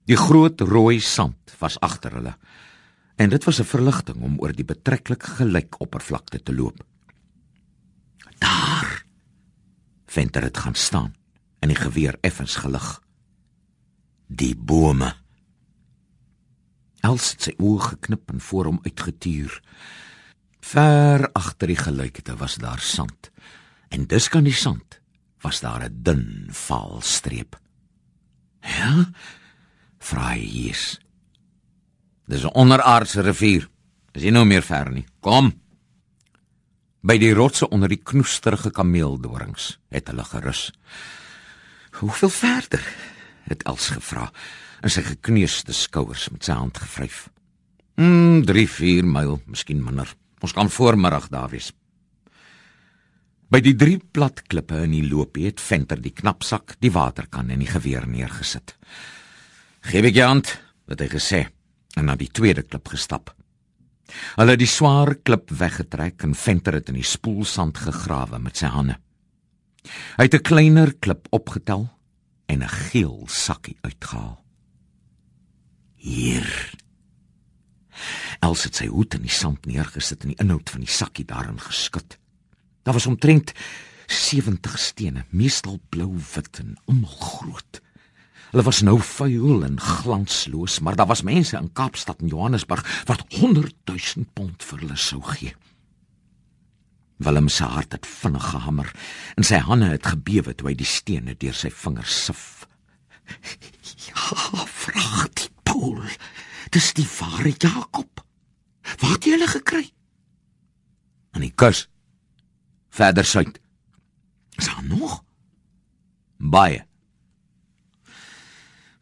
Die 0.07 0.19
groot 0.19 0.59
rooi 0.61 0.99
sand 0.99 1.55
was 1.61 1.79
agter 1.79 2.19
hulle 2.19 2.35
en 3.17 3.29
dit 3.29 3.43
was 3.43 3.59
'n 3.59 3.71
verligting 3.71 4.21
om 4.21 4.39
oor 4.39 4.53
die 4.53 4.67
betreklik 4.67 5.23
gelyk 5.23 5.79
oppervlakte 5.81 6.43
te 6.43 6.53
loop. 6.53 6.83
Daar 8.37 9.05
Venter 10.07 10.43
het 10.43 10.57
gaan 10.57 10.75
staan 10.75 11.15
en 11.59 11.67
die 11.67 11.77
geweer 11.77 12.17
effens 12.21 12.55
gelig. 12.55 13.01
Die 14.27 14.55
bome. 14.55 15.13
Els 17.07 17.31
het 17.31 17.47
sy 17.47 17.53
oë 17.63 17.91
geknip 17.91 18.33
en 18.33 18.41
voor 18.43 18.67
hom 18.71 18.79
uitgetuur. 18.83 19.53
Ver 20.67 21.27
agter 21.37 21.71
die 21.71 21.79
gelykte 21.79 22.35
was 22.39 22.57
daar 22.59 22.83
sand. 22.83 23.29
En 23.93 24.07
dis 24.11 24.27
kan 24.27 24.43
die 24.43 24.55
sand 24.55 24.99
was 25.45 25.61
daar 25.61 25.83
'n 25.85 25.99
dun 26.03 26.47
vaal 26.51 27.01
streep. 27.01 27.55
Ja? 28.61 29.11
Vra 29.99 30.35
Jesus. 30.35 30.99
Dis 32.25 32.43
'n 32.43 32.53
onderaardse 32.53 33.21
rivier. 33.21 33.69
Dis 34.11 34.23
nie 34.23 34.31
nou 34.31 34.45
meer 34.45 34.63
ver 34.63 34.91
nie. 34.91 35.05
Kom. 35.19 35.61
By 37.01 37.17
die 37.17 37.33
rotse 37.33 37.69
onder 37.69 37.87
die 37.89 38.03
knoesterige 38.03 38.71
kameeldorings 38.71 39.79
het 39.89 40.07
hulle 40.07 40.23
gerus. 40.23 40.71
Hoeveel 41.91 42.29
verder? 42.29 42.95
het 43.47 43.63
Els 43.63 43.89
gevra 43.89 44.31
en 44.81 44.89
sy 44.89 45.01
gekneusde 45.01 45.73
skouers 45.73 46.29
met 46.29 46.43
sy 46.43 46.53
hand 46.57 46.77
gevryf. 46.77 47.27
Mm, 47.97 48.43
3-4 48.45 49.05
myl, 49.09 49.39
miskien 49.45 49.83
minder. 49.83 50.09
Ons 50.41 50.53
kan 50.53 50.69
voormiddag 50.69 51.29
daar 51.33 51.49
wees. 51.49 51.71
By 53.47 53.61
die 53.63 53.77
drie 53.79 53.97
plat 53.97 54.43
klippe 54.51 54.81
in 54.83 54.91
die 54.91 55.05
loopie 55.07 55.47
het 55.47 55.61
Venter 55.63 56.01
die 56.03 56.11
knapsak, 56.11 56.75
die 56.83 56.91
waterkan 56.91 57.49
en 57.49 57.63
die 57.63 57.69
geweer 57.69 58.07
neergesit. 58.07 58.75
"Geef 59.81 60.05
ek 60.05 60.15
jou 60.15 60.27
hand," 60.27 60.59
het 60.87 60.99
hy 60.99 61.07
gesê 61.07 61.47
en 61.95 62.05
na 62.05 62.15
die 62.15 62.29
tweede 62.31 62.63
klip 62.63 62.87
gestap. 62.87 63.33
Hulle 64.35 64.51
het 64.51 64.59
die 64.59 64.67
swaar 64.67 65.15
klip 65.15 65.49
weggetrek 65.49 66.23
en 66.23 66.35
Venter 66.35 66.73
het 66.73 66.89
in 66.89 66.95
die 66.95 67.03
spoelsand 67.03 67.77
gegrawe 67.77 68.39
met 68.39 68.57
sy 68.57 68.67
hande. 68.67 68.97
Hy 70.17 70.23
het 70.23 70.33
'n 70.35 70.43
kleiner 70.43 70.93
klip 70.99 71.27
opgetel 71.31 71.89
en 72.47 72.63
'n 72.63 72.67
geel 72.67 73.25
sakkie 73.27 73.77
uitgehaal. 73.81 74.46
"Hier." 75.97 76.71
Els 78.39 78.63
het 78.63 78.75
sy 78.75 78.87
hoed 78.87 79.17
in 79.17 79.25
die 79.25 79.33
sand 79.33 79.65
neergesit 79.65 80.23
en 80.23 80.33
die 80.33 80.39
inhoud 80.43 80.69
van 80.69 80.83
die 80.85 80.91
sakkie 80.91 81.25
daarin 81.25 81.59
geskit. 81.59 82.17
Daar 82.85 82.93
was 82.93 83.09
omtrent 83.09 83.53
70 84.07 84.79
stene, 84.79 85.25
meestal 85.29 85.79
blou-wit 85.89 86.59
en 86.61 86.77
almal 86.85 87.17
groot. 87.19 87.81
Hulle 88.51 88.63
was 88.63 88.81
nou 88.81 88.95
vuil 89.03 89.65
en 89.67 89.79
glansloos, 89.79 90.79
maar 90.79 90.95
daar 90.95 91.09
was 91.09 91.25
mense 91.27 91.57
in 91.57 91.73
Kaapstad 91.73 92.21
en 92.23 92.31
Johannesburg 92.31 92.85
wat 93.09 93.25
100 93.33 93.75
000 93.83 94.25
pond 94.33 94.63
vir 94.63 94.79
hulle 94.79 94.95
sou 94.95 95.19
gee. 95.33 95.55
Willem 97.17 97.49
se 97.49 97.65
hart 97.65 97.91
het 97.91 98.07
vinnig 98.07 98.45
gehamer 98.53 98.93
en 99.35 99.43
sy 99.43 99.59
hande 99.67 99.89
het 99.91 100.05
gebewe 100.05 100.53
toe 100.55 100.69
hy 100.69 100.75
die 100.77 100.87
stene 100.87 101.35
deur 101.35 101.57
sy 101.57 101.73
vingers 101.73 102.23
sif. 102.27 102.45
Ja, 104.07 104.63
vra 104.71 105.25
die 105.35 105.49
Paul. 105.67 105.99
Dis 106.73 106.93
die 106.97 107.07
ware 107.19 107.51
Jakob. 107.51 108.23
Waar 108.97 109.15
het 109.17 109.27
jy 109.27 109.35
hulle 109.35 109.49
gekry? 109.51 109.85
Aan 111.35 111.43
die 111.45 111.53
kus 111.55 111.85
verder 112.97 113.25
suid. 113.25 113.59
Is 114.57 114.65
daar 114.65 114.83
nog? 114.87 115.19
Baie. 116.37 116.81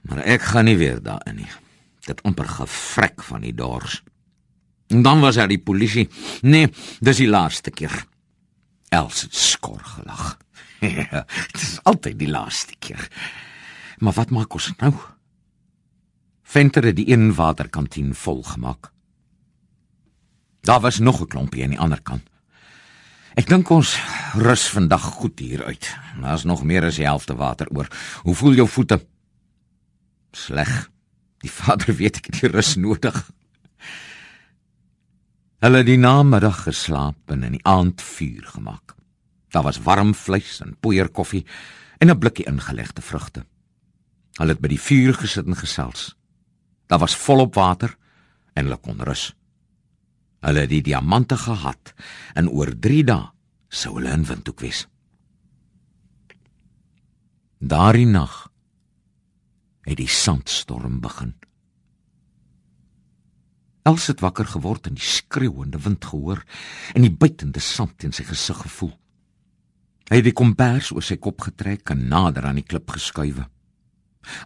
Maar 0.06 0.26
ek 0.26 0.50
gaan 0.52 0.68
nie 0.68 0.78
weer 0.78 1.00
daarin 1.04 1.40
nie. 1.40 1.52
Dit 2.06 2.22
amper 2.28 2.50
gevrek 2.58 3.24
van 3.24 3.46
die 3.46 3.54
dors. 3.56 4.02
En 4.94 5.02
dan 5.02 5.24
was 5.24 5.40
daar 5.40 5.50
die 5.50 5.62
polisie. 5.62 6.10
Nee, 6.42 6.70
dis 7.00 7.24
die 7.24 7.30
laaste 7.30 7.72
keer. 7.72 8.04
Els 8.94 9.22
het 9.26 9.36
skor 9.36 9.82
gelag. 9.82 10.36
Dit 11.52 11.62
is 11.62 11.80
altyd 11.84 12.20
die 12.20 12.30
laaste 12.30 12.76
keer. 12.80 13.08
Maar 13.98 14.14
wat 14.14 14.30
maak 14.30 14.54
ons 14.54 14.70
nou? 14.78 14.94
Venter 16.56 16.86
het 16.88 16.96
die 16.96 17.10
een 17.12 17.34
waterkantien 17.36 18.14
vol 18.16 18.44
gemaak. 18.44 18.92
Daar 20.62 20.80
was 20.80 21.00
nog 21.00 21.20
'n 21.22 21.28
klompie 21.28 21.64
aan 21.64 21.70
die 21.70 21.80
ander 21.80 22.02
kant. 22.02 22.30
Ek 23.34 23.48
dink 23.48 23.70
ons 23.70 24.00
rus 24.34 24.70
vandag 24.70 25.02
goed 25.02 25.40
hier 25.40 25.66
uit. 25.66 25.98
Daar's 26.22 26.44
nog 26.44 26.64
meer 26.64 26.84
as 26.84 26.96
die 26.96 27.06
helfte 27.06 27.36
water 27.36 27.68
oor. 27.70 27.88
Hoe 28.22 28.36
voel 28.36 28.54
jou 28.54 28.68
voete? 28.68 29.08
Sleg. 30.32 30.92
Die 31.38 31.52
vader 31.52 31.96
weet 31.96 32.16
ek 32.16 32.26
het 32.26 32.40
die 32.40 32.50
rus 32.50 32.76
nodig. 32.76 33.32
Hulle 35.60 35.78
het 35.78 35.86
die 35.86 35.98
namiddag 35.98 36.64
geslaap 36.64 37.32
en 37.32 37.44
in 37.44 37.52
die 37.52 37.66
aand 37.66 38.02
vuur 38.02 38.44
gemaak. 38.46 38.96
Daar 39.50 39.64
was 39.64 39.82
warm 39.82 40.16
vleis 40.16 40.60
en 40.62 40.78
poeierkoffie 40.80 41.46
en 41.98 42.10
'n 42.10 42.18
blikkie 42.18 42.46
ingelegde 42.46 43.02
vrugte. 43.02 43.46
Hulle 44.38 44.52
het 44.52 44.62
by 44.62 44.68
die 44.68 44.82
vuur 44.82 45.14
gesit 45.14 45.46
en 45.46 45.56
gesels. 45.56 46.16
Daar 46.88 47.00
was 47.02 47.16
volop 47.16 47.56
water 47.56 47.98
en 48.54 48.66
hulle 48.66 48.78
kon 48.78 49.02
rus. 49.02 49.34
Hulle 50.46 50.66
het 50.66 50.70
die 50.70 50.84
diamante 50.86 51.38
gehad 51.38 51.94
en 52.34 52.50
oor 52.50 52.74
3 52.80 53.04
dae 53.04 53.32
sou 53.70 53.96
hulle 53.98 54.14
in 54.14 54.26
Windhoek 54.28 54.62
wees. 54.62 54.86
Daardie 57.60 58.06
nag 58.06 58.46
het 59.86 59.98
die 59.98 60.10
sandstorm 60.10 61.00
begin. 61.02 61.34
Els 63.86 64.08
het 64.10 64.22
wakker 64.22 64.48
geword 64.50 64.88
en 64.90 64.98
die 64.98 65.06
skreeuende 65.06 65.80
wind 65.82 66.06
gehoor 66.10 66.42
en 66.94 67.06
die 67.06 67.14
bytende 67.14 67.62
sand 67.62 68.06
in 68.06 68.14
sy 68.14 68.26
gesig 68.26 68.64
gevoel. 68.66 68.94
Hy 70.10 70.22
het 70.22 70.26
die 70.26 70.38
kombers 70.38 70.92
oor 70.94 71.06
sy 71.06 71.18
kop 71.22 71.42
getrek 71.46 71.90
en 71.94 72.08
nader 72.10 72.46
aan 72.46 72.60
die 72.62 72.66
klip 72.66 72.90
geskuif. 72.94 73.44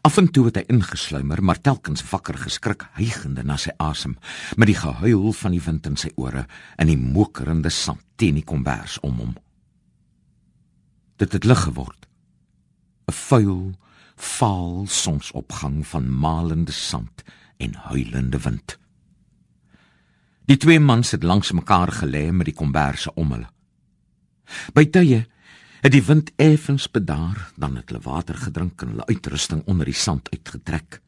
Af 0.02 0.18
en 0.18 0.28
toe 0.32 0.46
het 0.50 0.60
hy 0.60 0.64
ingesluimer, 0.68 1.42
maar 1.44 1.62
telkens 1.62 2.04
wakker 2.12 2.38
geskrik, 2.38 2.86
hygende 2.98 3.44
na 3.44 3.58
sy 3.58 3.74
asem, 3.78 4.18
met 4.58 4.72
die 4.72 4.78
gehuil 4.80 5.32
van 5.42 5.56
die 5.56 5.64
wind 5.64 5.88
in 5.90 5.98
sy 6.00 6.12
ore 6.16 6.46
en 6.78 6.92
die 6.92 7.00
mokerende 7.00 7.72
sand 7.74 8.04
teen 8.20 8.40
die 8.40 8.46
kombers 8.46 9.00
om 9.06 9.22
hom. 9.22 9.36
Dit 11.20 11.34
het 11.36 11.46
lig 11.48 11.64
geword. 11.68 12.08
'n 13.08 13.14
Vuil, 13.14 13.76
vaal 14.16 14.86
sonsopgang 14.88 15.88
van 15.88 16.10
malende 16.10 16.72
sand 16.72 17.24
en 17.58 17.74
huilende 17.74 18.40
wind. 18.40 18.78
Die 20.46 20.58
twee 20.58 20.80
mans 20.80 21.12
het 21.12 21.24
langs 21.24 21.52
mekaar 21.52 21.92
gelê 21.92 22.32
met 22.32 22.46
die 22.46 22.56
komberse 22.56 23.14
om 23.14 23.32
hulle. 23.32 23.50
By 24.74 24.86
tye 24.90 25.28
het 25.80 25.94
die 25.94 26.04
wind 26.04 26.32
effens 26.36 26.90
bedaar, 26.92 27.52
dan 27.56 27.78
het 27.80 27.92
hulle 27.92 28.04
water 28.04 28.36
gedrink 28.36 28.82
en 28.82 28.96
hulle 28.96 29.08
uitrusting 29.08 29.64
onder 29.66 29.88
die 29.88 29.96
sand 29.96 30.30
uitgetrek. 30.34 31.00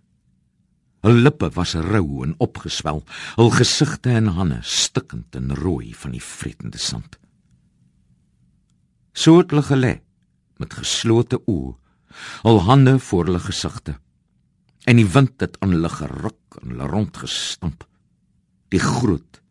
Hul 1.01 1.17
lippe 1.25 1.49
was 1.55 1.73
rou 1.73 2.21
en 2.23 2.35
opgeswel, 2.37 3.01
hul 3.35 3.49
gesigte 3.55 4.13
en 4.13 4.29
hande 4.37 4.59
stikkend 4.61 5.35
en 5.35 5.55
rooi 5.57 5.95
van 5.97 6.13
die 6.13 6.23
vretende 6.23 6.77
sand. 6.77 7.17
So 9.13 9.41
het 9.41 9.51
hulle 9.51 9.65
gelê 9.65 9.93
met 10.61 10.77
geslote 10.77 11.41
oë, 11.49 11.73
hul 12.45 12.61
hande 12.67 12.99
voor 12.99 13.27
hulle 13.27 13.41
gesigte. 13.41 13.97
En 14.85 14.97
die 14.97 15.09
wind 15.09 15.41
het 15.41 15.57
aan 15.61 15.73
hulle 15.75 15.89
geruk 15.89 16.61
en 16.61 16.73
hulle 16.73 16.89
rondgestamp. 16.89 17.83
Die 18.69 18.81
groot 18.81 19.41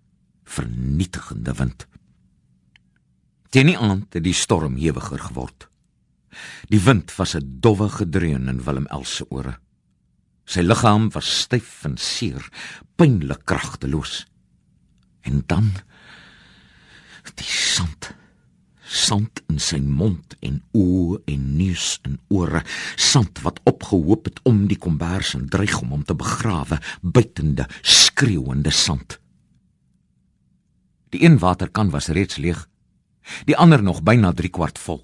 vernietigende 0.51 1.55
wind. 1.59 1.87
Teen 3.51 3.67
die 3.67 3.79
aand 3.79 4.15
het 4.15 4.23
die 4.23 4.37
storm 4.37 4.77
hewiger 4.79 5.19
geword. 5.19 5.67
Die 6.71 6.79
wind 6.79 7.11
was 7.17 7.35
'n 7.35 7.59
dowwe 7.61 7.89
gedreun 7.89 8.49
in 8.49 8.63
Willem 8.65 8.87
Els 8.87 9.15
se 9.17 9.27
ore. 9.29 9.59
Sy 10.45 10.61
liggaam 10.61 11.11
was 11.11 11.41
styf 11.41 11.85
en 11.85 11.97
seer, 11.97 12.49
pynlik 12.97 13.45
kragteloos. 13.45 14.27
En 15.23 15.43
dan 15.47 15.73
die 17.35 17.45
sand. 17.45 18.15
Sand 18.85 19.43
in 19.49 19.59
sy 19.59 19.79
mond 19.79 20.37
en 20.41 20.63
oë 20.73 21.21
en 21.25 21.57
neus 21.57 21.99
en 22.03 22.19
ore, 22.29 22.63
sand 22.97 23.39
wat 23.43 23.61
opgehoop 23.65 24.25
het 24.25 24.41
om 24.43 24.67
die 24.67 24.79
kombers 24.79 25.35
en 25.35 25.49
dreig 25.49 25.81
om 25.81 25.91
hom 25.91 26.05
te 26.05 26.15
begrawe, 26.15 26.81
bytende, 27.03 27.69
skreeuende 27.83 28.71
sand. 28.71 29.19
Die 31.11 31.23
een 31.25 31.39
waterkan 31.39 31.91
was 31.91 32.09
reeds 32.09 32.37
leeg 32.37 32.70
die 33.45 33.57
ander 33.57 33.83
nog 33.83 34.03
byna 34.03 34.33
3 34.33 34.51
kwart 34.51 34.79
vol. 34.79 35.03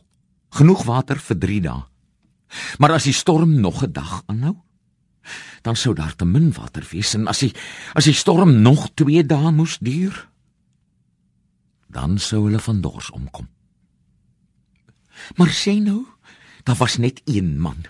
Genoeg 0.51 0.85
water 0.85 1.19
vir 1.19 1.39
3 1.39 1.61
dae. 1.61 1.83
Maar 2.79 2.97
as 2.97 3.05
die 3.05 3.17
storm 3.17 3.61
nog 3.61 3.83
'n 3.83 3.93
dag 3.93 4.23
aanhou, 4.27 4.57
dan 5.63 5.77
sou 5.77 5.95
daar 5.95 6.15
te 6.17 6.25
min 6.25 6.53
water 6.53 6.87
wees 6.91 7.15
en 7.15 7.27
as 7.27 7.39
die 7.39 7.53
as 7.95 8.05
die 8.05 8.15
storm 8.15 8.63
nog 8.63 8.89
2 8.95 9.27
dae 9.27 9.51
moes 9.51 9.79
duur, 9.79 10.29
dan 11.89 12.19
sou 12.19 12.45
hulle 12.45 12.61
van 12.61 12.81
dors 12.81 13.11
omkom. 13.11 13.49
Maar 15.37 15.51
sê 15.51 15.81
nou, 15.81 16.05
daar 16.65 16.77
was 16.77 16.97
net 16.97 17.21
een 17.25 17.61
man. 17.61 17.87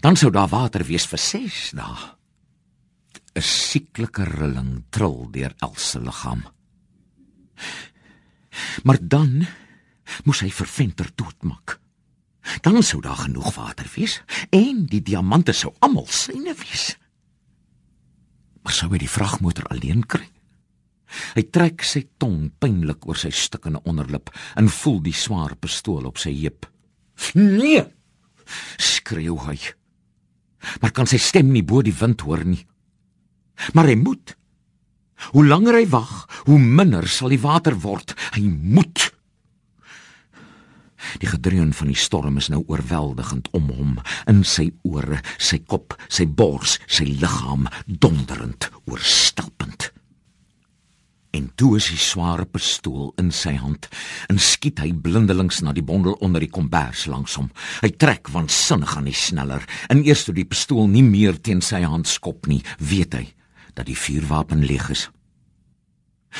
Dan 0.00 0.16
sou 0.16 0.32
daar 0.32 0.48
water 0.48 0.84
wees 0.84 1.06
vir 1.06 1.18
6 1.18 1.70
dae. 1.70 2.14
'n 3.34 3.42
Sieklike 3.42 4.24
rilling 4.24 4.84
trill 4.90 5.26
deur 5.30 5.54
Elsə 5.58 6.00
liggaam. 6.00 6.44
Maar 8.84 8.98
dan 9.00 9.46
moes 10.24 10.42
hy 10.44 10.50
vir 10.52 10.70
Venter 10.70 11.10
doodmaak. 11.14 11.78
Dan 12.60 12.82
sou 12.84 13.00
daar 13.02 13.24
genoeg 13.24 13.54
water 13.56 13.88
wees 13.94 14.20
en 14.52 14.84
die 14.90 15.02
diamante 15.02 15.54
sou 15.56 15.72
almal 15.80 16.06
syne 16.06 16.52
wees. 16.58 16.92
Maar 18.64 18.76
sou 18.76 18.90
hy 18.92 19.00
die 19.00 19.10
vragmotor 19.10 19.68
alleen 19.72 20.04
kry? 20.08 20.26
Hy 21.36 21.44
trek 21.54 21.84
sy 21.86 22.04
tong 22.18 22.50
pynlik 22.60 23.06
oor 23.06 23.18
sy 23.20 23.30
stikkende 23.34 23.82
onderlip 23.88 24.32
en 24.58 24.70
voel 24.72 25.00
die 25.04 25.16
swaar 25.16 25.54
pistool 25.56 26.08
op 26.08 26.18
sy 26.18 26.32
heup. 26.42 26.66
"Nee!" 27.34 27.84
skreeu 28.78 29.38
hy. 29.46 29.58
Maar 30.80 30.92
kan 30.92 31.06
sy 31.06 31.18
stem 31.18 31.52
nie 31.52 31.62
bo 31.62 31.82
die 31.82 31.94
wind 31.94 32.20
hoor 32.20 32.44
nie. 32.44 32.66
Maar 33.72 33.92
hy 33.92 33.96
moet 34.00 34.36
Hoe 35.32 35.46
langer 35.46 35.78
hy 35.80 35.86
wag, 35.92 36.14
hoe 36.44 36.58
minder 36.58 37.08
sal 37.08 37.32
die 37.32 37.40
water 37.40 37.76
word. 37.80 38.14
Hy 38.36 38.44
moet. 38.44 39.10
Die 41.20 41.28
gedreun 41.28 41.72
van 41.76 41.90
die 41.92 41.98
storm 41.98 42.38
is 42.40 42.48
nou 42.52 42.62
oorweldigend 42.66 43.50
om 43.56 43.68
hom, 43.72 43.98
in 44.30 44.42
sy 44.48 44.70
ore, 44.88 45.20
sy 45.38 45.60
kop, 45.68 45.96
sy 46.08 46.26
bors, 46.26 46.78
sy 46.86 47.06
liggaam 47.08 47.68
donderend, 47.86 48.70
oorstelpend. 48.90 49.90
En 51.34 51.48
toe 51.58 51.72
is 51.80 51.88
die 51.90 51.98
sware 51.98 52.44
pistool 52.46 53.08
in 53.18 53.32
sy 53.34 53.56
hand 53.58 53.88
en 54.30 54.38
skiet 54.38 54.78
hy 54.78 54.92
blindelings 54.94 55.64
na 55.66 55.72
die 55.74 55.82
bondel 55.82 56.14
onder 56.22 56.44
die 56.44 56.50
kombers 56.52 57.08
langs 57.10 57.34
hom. 57.40 57.48
Hy 57.82 57.90
trek 57.98 58.30
waansinnig 58.30 58.94
aan 58.94 59.10
die 59.10 59.18
sneller 59.18 59.66
en 59.90 60.04
eers 60.06 60.22
toe 60.28 60.36
die 60.36 60.46
pistool 60.46 60.86
nie 60.90 61.02
meer 61.02 61.40
teen 61.42 61.62
sy 61.64 61.82
hand 61.82 62.06
skop 62.10 62.46
nie, 62.46 62.62
weet 62.78 63.18
hy 63.18 63.26
dat 63.74 63.90
die 63.90 63.98
vuurwapen 63.98 64.62
leeg 64.62 64.86
is. 64.94 65.08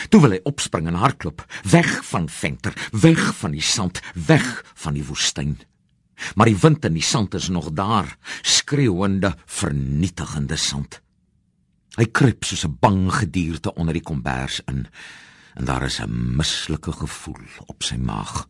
Toe 0.09 0.21
wil 0.21 0.37
hy 0.37 0.41
opspring 0.49 0.89
en 0.91 0.99
hardloop, 0.99 1.45
weg 1.71 1.91
van 2.11 2.29
Venter, 2.29 2.75
weg 2.91 3.35
van 3.37 3.55
die 3.55 3.63
sand, 3.63 4.01
weg 4.15 4.65
van 4.75 4.95
die 4.95 5.05
woestyn. 5.07 5.59
Maar 6.35 6.51
die 6.51 6.59
wind 6.59 6.85
en 6.85 6.95
die 6.95 7.03
sand 7.05 7.35
is 7.35 7.49
nog 7.49 7.73
daar, 7.73 8.17
skreeuende, 8.43 9.35
vernietigende 9.47 10.57
sand. 10.57 11.01
Hy 11.95 12.07
kruip 12.11 12.45
soos 12.45 12.65
'n 12.67 12.77
bang 12.81 13.13
gedierde 13.13 13.75
onder 13.75 13.95
die 13.95 14.03
kombers 14.03 14.61
in 14.67 14.87
en 15.55 15.65
daar 15.65 15.83
is 15.83 16.01
'n 16.01 16.37
mislike 16.37 16.93
gevoel 16.93 17.47
op 17.67 17.83
sy 17.83 17.97
maag. 17.97 18.49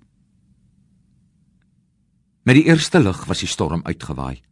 Met 2.42 2.54
die 2.54 2.64
eerste 2.64 3.00
lig 3.00 3.24
was 3.24 3.38
die 3.38 3.48
storm 3.48 3.80
uitgewaai. 3.84 4.42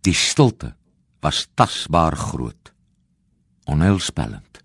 Die 0.00 0.14
stilte 0.14 0.76
was 1.20 1.48
tasbaar 1.54 2.16
groot 2.16 2.72
onheilspellend. 3.64 4.60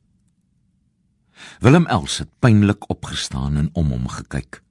Willem 1.60 1.86
Els 1.91 2.17
het 2.24 2.30
pynlik 2.39 2.89
opgestaan 2.89 3.58
en 3.58 3.69
om 3.74 3.89
hom 3.89 4.08
gekyk. 4.08 4.62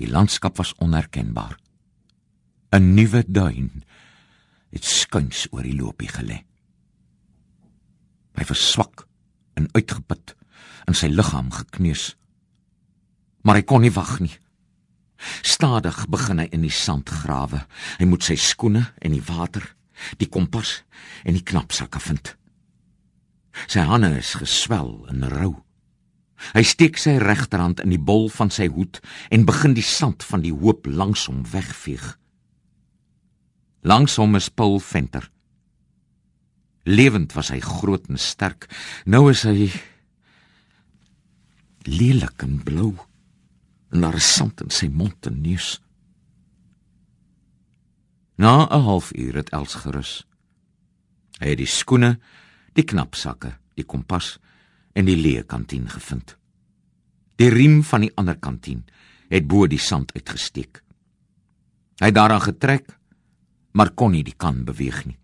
Die 0.00 0.10
landskap 0.10 0.56
was 0.56 0.74
onherkenbaar. 0.78 1.58
'n 2.72 2.94
Nuwe 2.94 3.24
duin 3.26 3.82
het 4.70 4.84
skuins 4.84 5.46
oor 5.50 5.62
die 5.62 5.74
loopie 5.74 6.08
gelê. 6.08 6.44
Hy 8.38 8.44
was 8.48 8.70
swak 8.70 9.06
en 9.54 9.68
uitgeput 9.72 10.34
en 10.86 10.94
sy 10.94 11.10
liggaam 11.10 11.50
gekneus. 11.50 12.16
Maar 13.42 13.60
hy 13.60 13.62
kon 13.62 13.80
nie 13.80 13.92
wag 13.92 14.20
nie. 14.20 14.36
Stadig 15.42 16.06
begin 16.08 16.38
hy 16.38 16.48
in 16.54 16.62
die 16.64 16.72
sand 16.72 17.10
grawe. 17.10 17.66
Hy 17.98 18.06
moet 18.08 18.24
sy 18.24 18.36
skoene 18.40 18.86
en 19.02 19.12
die 19.12 19.24
water, 19.24 19.74
die 20.16 20.28
kompas 20.28 20.82
en 21.24 21.34
die 21.34 21.44
knapsakke 21.44 22.00
vind. 22.00 22.39
Sy 23.66 23.82
hande 23.86 24.12
is 24.18 24.34
geswel 24.38 25.06
en 25.10 25.26
rou. 25.28 25.54
Hy 26.54 26.62
steek 26.64 26.96
sy 26.98 27.18
regterhand 27.20 27.82
in 27.84 27.92
die 27.92 28.00
bol 28.00 28.30
van 28.32 28.50
sy 28.54 28.70
hoed 28.72 29.00
en 29.30 29.44
begin 29.48 29.74
die 29.76 29.84
sand 29.84 30.24
van 30.24 30.44
die 30.44 30.54
hoop 30.54 30.88
langs 30.88 31.26
hom 31.28 31.42
wegveeg. 31.52 32.16
Langs 33.84 34.16
hom 34.20 34.36
is 34.36 34.48
Paul 34.48 34.80
Venter. 34.80 35.30
Lewend 36.88 37.34
was 37.36 37.50
hy 37.52 37.60
groot 37.60 38.08
en 38.08 38.18
sterk. 38.20 38.66
Nou 39.04 39.28
is 39.30 39.44
hy 39.48 39.68
lelik 41.88 42.44
en 42.44 42.58
blou. 42.64 42.94
En 43.92 44.04
daar 44.04 44.16
is 44.16 44.28
sand 44.36 44.60
in 44.64 44.72
sy 44.72 44.88
mond 44.88 45.28
en 45.28 45.40
neus. 45.42 45.78
Na 48.40 48.64
'n 48.64 48.84
halfuur 48.88 49.34
het 49.36 49.50
Els 49.52 49.74
gerus. 49.74 50.24
Hy 51.40 51.48
het 51.48 51.58
die 51.58 51.66
skoene 51.66 52.18
die 52.76 52.84
knapsakke, 52.86 53.54
die 53.76 53.86
kompas 53.86 54.38
en 54.94 55.08
die 55.08 55.18
leë 55.18 55.46
kantien 55.48 55.88
gevind. 55.90 56.36
Die 57.40 57.48
riem 57.48 57.80
van 57.86 58.04
die 58.04 58.12
ander 58.20 58.36
kantien 58.36 58.84
het 59.30 59.46
bo 59.48 59.66
die 59.70 59.80
sand 59.80 60.12
uitgesteek. 60.16 60.82
Hy 62.00 62.10
het 62.10 62.16
daaraan 62.16 62.42
getrek, 62.44 62.90
maar 63.72 63.94
kon 63.94 64.12
nie 64.12 64.24
die 64.26 64.36
kan 64.36 64.64
beweeg 64.66 65.04
nie. 65.06 65.16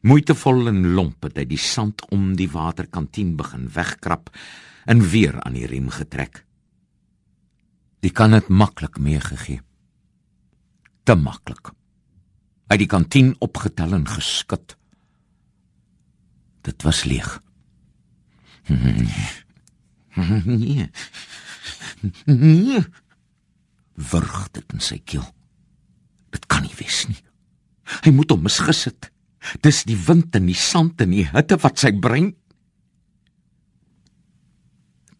Moeitevol 0.00 0.70
en 0.70 0.94
lomp 0.96 1.26
het 1.26 1.36
hy 1.36 1.44
die 1.50 1.60
sand 1.60 2.06
om 2.14 2.30
die 2.36 2.48
waterkantien 2.48 3.34
begin 3.36 3.66
wegkrap 3.74 4.30
en 4.88 5.02
weer 5.12 5.36
aan 5.42 5.58
die 5.58 5.68
riem 5.68 5.90
getrek. 5.92 6.44
Die 8.00 8.12
kan 8.16 8.32
dit 8.32 8.48
maklik 8.48 8.96
meegegee. 8.96 9.60
Te 11.04 11.16
maklik. 11.20 11.74
Het 12.70 12.78
die 12.78 12.90
kantien 12.90 13.32
opgetel 13.42 13.96
en 13.96 14.06
geskit. 14.06 14.76
Dit 16.66 16.82
was 16.86 17.04
leeg. 17.04 17.40
Nee. 20.44 20.90
Nee. 22.24 22.82
Wurg 24.10 24.50
dit 24.50 24.72
in 24.72 24.82
sy 24.82 25.00
keel. 25.04 25.26
Dit 26.30 26.46
kan 26.46 26.62
nie 26.62 26.74
wees 26.78 27.04
nie. 27.10 27.18
Hy 28.04 28.12
moet 28.14 28.30
hom 28.30 28.44
misgesit. 28.46 29.10
Dis 29.64 29.82
die 29.88 29.98
wind 29.98 30.36
en 30.36 30.46
die 30.46 30.58
sand 30.58 31.00
en 31.02 31.14
die 31.14 31.26
hitte 31.32 31.58
wat 31.64 31.82
sy 31.82 31.90
brein. 31.96 32.30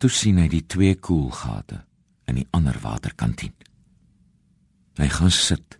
Toe 0.00 0.10
sien 0.12 0.38
hy 0.38 0.46
die 0.52 0.64
twee 0.70 0.94
koelgate 0.96 1.82
in 2.30 2.38
die 2.40 2.48
ander 2.56 2.78
waterkantien. 2.84 3.56
Hy 5.00 5.08
gaan 5.10 5.34
sit 5.34 5.79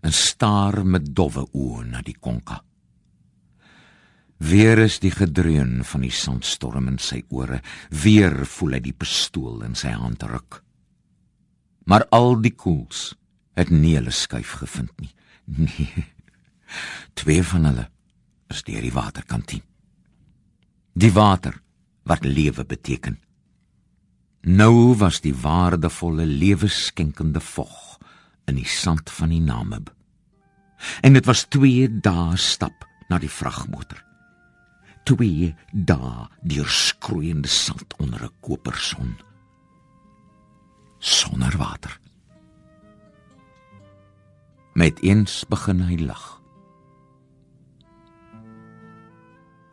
en 0.00 0.12
staar 0.12 0.80
met 0.86 1.12
dowwe 1.16 1.44
oë 1.52 1.84
na 1.90 2.02
die 2.04 2.16
konka. 2.16 2.60
Weer 4.40 4.80
is 4.80 4.96
die 5.02 5.12
gedreun 5.12 5.82
van 5.84 6.04
die 6.06 6.14
sandstorm 6.14 6.88
in 6.88 6.98
sy 7.02 7.20
ore, 7.28 7.60
weer 7.92 8.46
voel 8.48 8.78
hy 8.78 8.80
die 8.86 8.96
pistool 8.96 9.60
in 9.66 9.76
sy 9.76 9.92
hand 9.92 10.24
ruk. 10.24 10.62
Maar 11.84 12.06
al 12.16 12.38
die 12.40 12.54
koels 12.56 13.10
het 13.58 13.72
nie 13.74 13.96
hulle 13.98 14.14
skuif 14.14 14.56
gevind 14.62 14.94
nie. 15.02 15.12
Nee. 15.50 16.06
Twee 17.18 17.42
van 17.42 17.66
hulle 17.66 17.88
is 18.54 18.62
deur 18.62 18.84
die 18.84 18.94
waterkantien. 18.94 19.64
Die 20.94 21.10
water 21.12 21.56
wat 22.08 22.24
lewe 22.24 22.64
beteken. 22.64 23.18
Nou 24.46 24.94
was 24.96 25.20
die 25.20 25.34
waardevolle 25.34 26.24
lewenskenkende 26.24 27.42
vog 27.44 27.89
in 28.50 28.58
die 28.58 28.68
sand 28.68 29.10
van 29.14 29.30
die 29.32 29.42
Namib. 29.42 29.90
En 31.06 31.14
dit 31.14 31.26
was 31.28 31.46
2 31.52 31.88
dae 32.02 32.36
stap 32.40 32.86
na 33.10 33.18
die 33.22 33.30
vragmotor. 33.30 34.02
2 35.08 35.54
dae 35.72 36.26
deur 36.42 36.68
skroeiende 36.68 37.48
sand 37.48 37.96
onder 37.98 38.24
'n 38.24 38.34
koperson. 38.40 39.16
Sonder 40.98 41.56
water. 41.56 42.00
Met 44.74 45.00
eens 45.02 45.44
begin 45.48 45.80
hy 45.80 45.96
lag. 45.98 46.40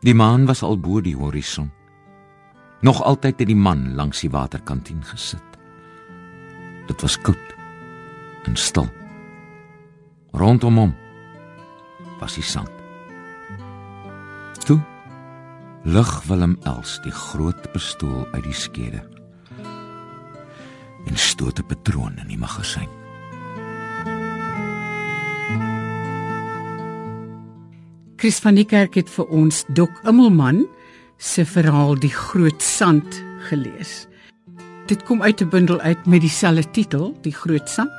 Die 0.00 0.14
maan 0.14 0.46
was 0.46 0.62
al 0.62 0.78
bo 0.78 1.00
die 1.00 1.16
horison. 1.16 1.70
Nog 2.80 3.02
altyd 3.02 3.38
het 3.38 3.46
die 3.46 3.56
man 3.56 3.94
langs 3.94 4.20
die 4.20 4.30
waterkantien 4.30 5.04
gesit. 5.04 5.42
Dit 6.86 7.00
was 7.00 7.18
koud 7.20 7.57
en 8.44 8.56
stil. 8.56 8.88
Rondom 10.32 10.76
hom 10.76 10.94
was 12.20 12.34
die 12.34 12.44
sand. 12.44 12.70
Toe 14.66 14.78
lig 15.84 16.10
Willem 16.28 16.58
Els 16.68 16.98
die 17.04 17.14
groot 17.14 17.72
pistool 17.72 18.26
uit 18.32 18.44
die 18.44 18.56
skede 18.56 19.02
en 21.08 21.16
stoot 21.16 21.58
'n 21.58 21.66
patroon 21.66 22.18
in 22.18 22.28
die 22.28 22.38
magasyn. 22.38 22.88
Chris 28.18 28.38
van 28.42 28.54
die 28.54 28.66
kerk 28.66 28.94
het 28.94 29.10
vir 29.10 29.28
ons 29.30 29.64
Dok 29.68 30.00
Immelman 30.02 30.66
se 31.18 31.44
verhaal 31.46 31.94
Die 32.02 32.10
Groot 32.10 32.62
Sand 32.62 33.20
gelees. 33.46 34.08
Dit 34.88 35.02
kom 35.02 35.22
uit 35.22 35.40
'n 35.40 35.48
bundel 35.48 35.80
uit 35.80 36.06
met 36.06 36.20
dieselfde 36.20 36.70
titel, 36.70 37.18
Die 37.20 37.34
Groot 37.34 37.68
Sand, 37.68 37.92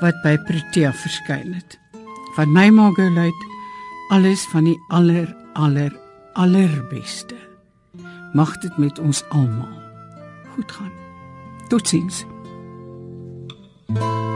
wat 0.00 0.22
by 0.22 0.36
Protea 0.36 0.92
verskyn 0.92 1.54
het. 1.54 1.78
Van 2.34 2.52
my 2.52 2.68
mag 2.68 2.94
geluid 2.94 3.46
alles 4.08 4.44
van 4.44 4.64
die 4.64 4.78
aller 4.88 5.36
aller 5.52 5.96
allerbeste. 6.32 7.34
Mag 8.32 8.58
dit 8.58 8.76
met 8.76 8.98
ons 8.98 9.24
almal 9.28 9.82
goed 10.54 10.72
gaan. 10.72 10.92
Totsiens. 11.68 12.24
thank 13.88 14.00
you 14.00 14.35